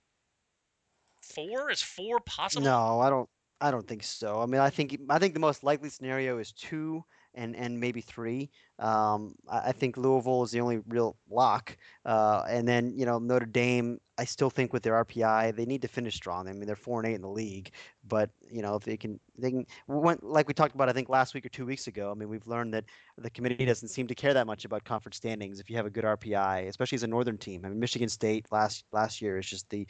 [1.20, 2.64] Four is four possible?
[2.64, 3.28] No, I don't.
[3.63, 4.43] I don't think so.
[4.43, 7.05] I mean, I think I think the most likely scenario is two
[7.35, 8.51] and and maybe three.
[8.83, 13.18] Um, I, I think Louisville is the only real lock, uh, and then you know
[13.18, 14.01] Notre Dame.
[14.18, 16.47] I still think with their RPI, they need to finish strong.
[16.47, 17.70] I mean, they're four and eight in the league,
[18.07, 19.66] but you know if they can, they can.
[19.87, 22.11] When, like we talked about, I think last week or two weeks ago.
[22.11, 22.85] I mean, we've learned that
[23.16, 25.91] the committee doesn't seem to care that much about conference standings if you have a
[25.91, 27.64] good RPI, especially as a northern team.
[27.64, 29.87] I mean, Michigan State last last year is just the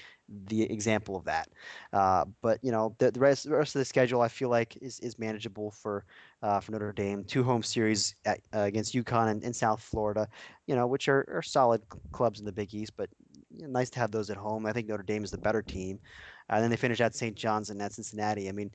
[0.47, 1.49] the example of that.
[1.93, 4.76] Uh, but you know, the, the rest the rest of the schedule, I feel like
[4.82, 6.05] is is manageable for
[6.43, 7.24] uh, for Notre Dame.
[7.24, 10.28] Two home series at, uh, against UConn and, and, South Florida,
[10.66, 11.80] you know, which are, are solid
[12.11, 13.09] clubs in the Big East, but
[13.55, 14.66] you know, nice to have those at home.
[14.66, 16.01] I think Notre Dame is the better team.
[16.49, 17.37] And uh, then they finish at St.
[17.37, 18.49] John's and at Cincinnati.
[18.49, 18.70] I mean,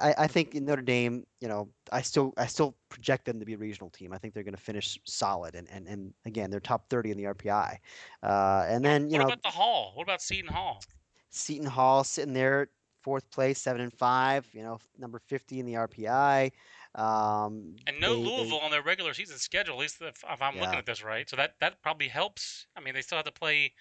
[0.00, 3.46] I, I think in Notre Dame, you know, I still I still project them to
[3.46, 4.12] be a regional team.
[4.12, 7.16] I think they're going to finish solid, and, and, and again, they're top 30 in
[7.16, 7.76] the RPI.
[8.22, 9.92] Uh, and then you what know, what about the Hall?
[9.94, 10.82] What about Seton Hall?
[11.30, 12.68] Seton Hall sitting there
[13.02, 14.46] fourth place, seven and five.
[14.52, 16.52] You know, number 50 in the RPI.
[16.94, 20.42] Um, and no they, Louisville they, on their regular season schedule, at least if, if
[20.42, 20.60] I'm yeah.
[20.60, 21.28] looking at this right.
[21.28, 22.66] So that that probably helps.
[22.76, 23.72] I mean, they still have to play.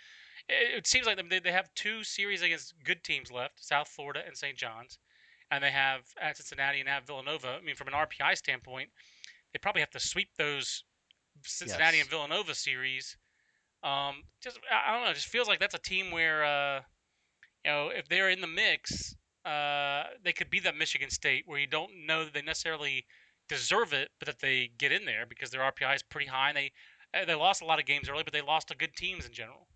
[0.47, 4.22] It, it seems like they, they have two series against good teams left: South Florida
[4.26, 4.57] and St.
[4.57, 4.97] John's,
[5.51, 7.57] and they have at Cincinnati and at Villanova.
[7.62, 8.89] I mean, from an RPI standpoint,
[9.51, 10.84] they probably have to sweep those
[11.43, 12.05] Cincinnati yes.
[12.05, 13.18] and Villanova series.
[13.84, 15.12] Um, just I don't know.
[15.12, 16.82] It just feels like that's a team where, uh,
[17.66, 19.16] you know, if they're in the mix,
[19.46, 23.06] uh, they could be that Michigan State where you don't know that they necessarily
[23.50, 26.50] deserve it, but that they get in there because their RPI is pretty high.
[26.50, 26.72] And they
[27.14, 29.34] uh, they lost a lot of games early, but they lost to good teams in
[29.34, 29.68] general.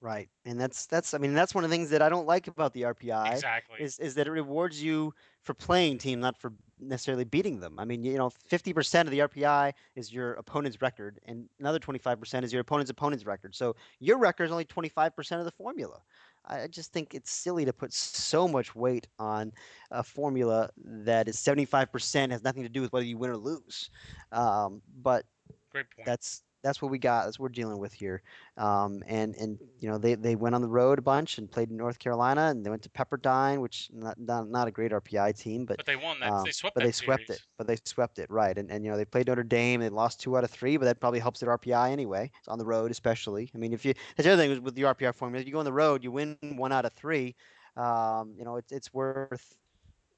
[0.00, 2.46] Right, and that's that's I mean that's one of the things that I don't like
[2.46, 3.32] about the RPI.
[3.32, 3.80] Exactly.
[3.80, 7.78] Is is that it rewards you for playing team, not for necessarily beating them.
[7.78, 12.44] I mean, you know, 50% of the RPI is your opponent's record, and another 25%
[12.44, 13.56] is your opponent's opponent's record.
[13.56, 16.00] So your record is only 25% of the formula.
[16.48, 19.52] I just think it's silly to put so much weight on
[19.90, 23.90] a formula that is 75% has nothing to do with whether you win or lose.
[24.32, 25.24] Um, but
[25.70, 26.06] Great point.
[26.06, 27.24] that's that's what we got.
[27.24, 28.22] That's what we're dealing with here.
[28.56, 31.70] Um, and and you know they, they went on the road a bunch and played
[31.70, 35.38] in North Carolina and they went to Pepperdine, which not not, not a great RPI
[35.38, 36.30] team, but but they won that.
[36.30, 37.40] Um, they swept but they swept series.
[37.40, 37.46] it.
[37.56, 38.56] But they swept it right.
[38.56, 39.80] And and you know they played Notre Dame.
[39.80, 42.30] They lost two out of three, but that probably helps their RPI anyway.
[42.38, 43.50] It's on the road, especially.
[43.54, 45.40] I mean, if you that's the other thing with the RPI formula.
[45.40, 47.34] If you go on the road, you win one out of three.
[47.76, 49.56] Um, you know, it's it's worth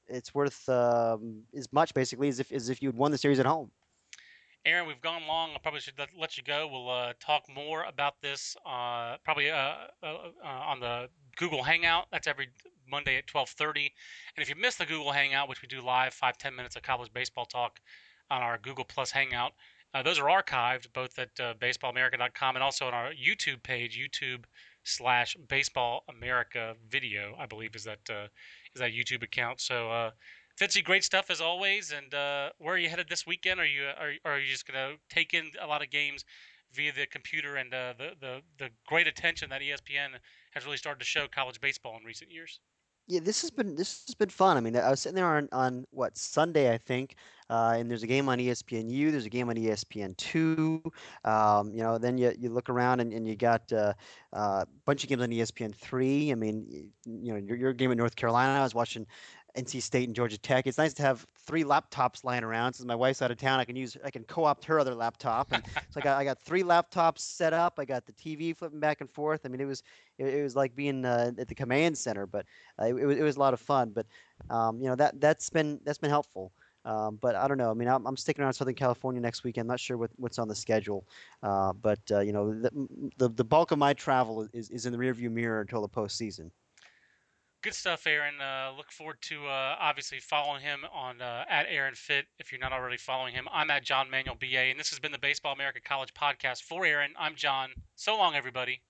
[0.07, 3.45] it's worth um, as much basically as if as if you'd won the series at
[3.45, 3.71] home.
[4.63, 5.51] Aaron, we've gone long.
[5.55, 6.67] I probably should let you go.
[6.71, 12.05] We'll uh, talk more about this uh, probably uh, uh, uh, on the Google Hangout.
[12.11, 12.49] That's every
[12.87, 13.89] Monday at 12:30.
[14.35, 16.83] And if you missed the Google Hangout, which we do live, five ten minutes of
[16.83, 17.79] college baseball talk
[18.29, 19.53] on our Google Plus Hangout,
[19.95, 24.43] uh, those are archived both at baseballamerica.com and also on our YouTube page, YouTube
[24.83, 27.35] slash Baseball America Video.
[27.39, 28.07] I believe is that
[28.75, 29.59] is that YouTube account.
[29.59, 30.11] So
[30.59, 31.91] Fitzy, great stuff as always.
[31.91, 33.59] And uh, where are you headed this weekend?
[33.59, 36.25] Are you are, are you just going to take in a lot of games
[36.73, 40.09] via the computer and uh, the, the the great attention that ESPN
[40.51, 42.59] has really started to show college baseball in recent years?
[43.07, 44.57] Yeah, this has been this has been fun.
[44.57, 47.15] I mean, I was sitting there on, on what Sunday, I think,
[47.49, 49.11] uh, and there's a game on ESPNU.
[49.11, 50.81] There's a game on ESPN two.
[51.25, 53.93] Um, you know, then you, you look around and, and you got uh,
[54.31, 56.31] uh, a bunch of games on ESPN three.
[56.31, 58.57] I mean, you know, your, your game in North Carolina.
[58.57, 59.05] I was watching
[59.55, 60.67] NC State and Georgia Tech.
[60.67, 62.73] It's nice to have three laptops lying around.
[62.73, 65.51] Since my wife's out of town, I can use I can co-opt her other laptop.
[65.51, 67.75] And so I got I got three laptops set up.
[67.77, 69.41] I got the TV flipping back and forth.
[69.45, 69.83] I mean, it was
[70.17, 72.45] it, it was like being uh, at the command center, but
[72.81, 73.91] uh, it, it, was a lot of fun.
[73.91, 74.05] But
[74.49, 76.51] um, you know that that's been that's been helpful.
[76.83, 77.69] Um, but I don't know.
[77.69, 79.57] I mean, I'm, I'm, sticking around Southern California next week.
[79.57, 81.05] I'm not sure what, what's on the schedule.
[81.43, 82.71] Uh, but uh, you know, the,
[83.17, 86.49] the, the bulk of my travel is, is in the rearview mirror until the postseason.
[87.63, 88.41] Good stuff, Aaron.
[88.41, 92.59] Uh, look forward to uh, obviously following him on uh, at Aaron Fitt if you're
[92.59, 93.47] not already following him.
[93.53, 96.85] I'm at John Manuel BA, and this has been the Baseball America College podcast for
[96.87, 97.13] Aaron.
[97.19, 97.69] I'm John.
[97.95, 98.81] So long, everybody.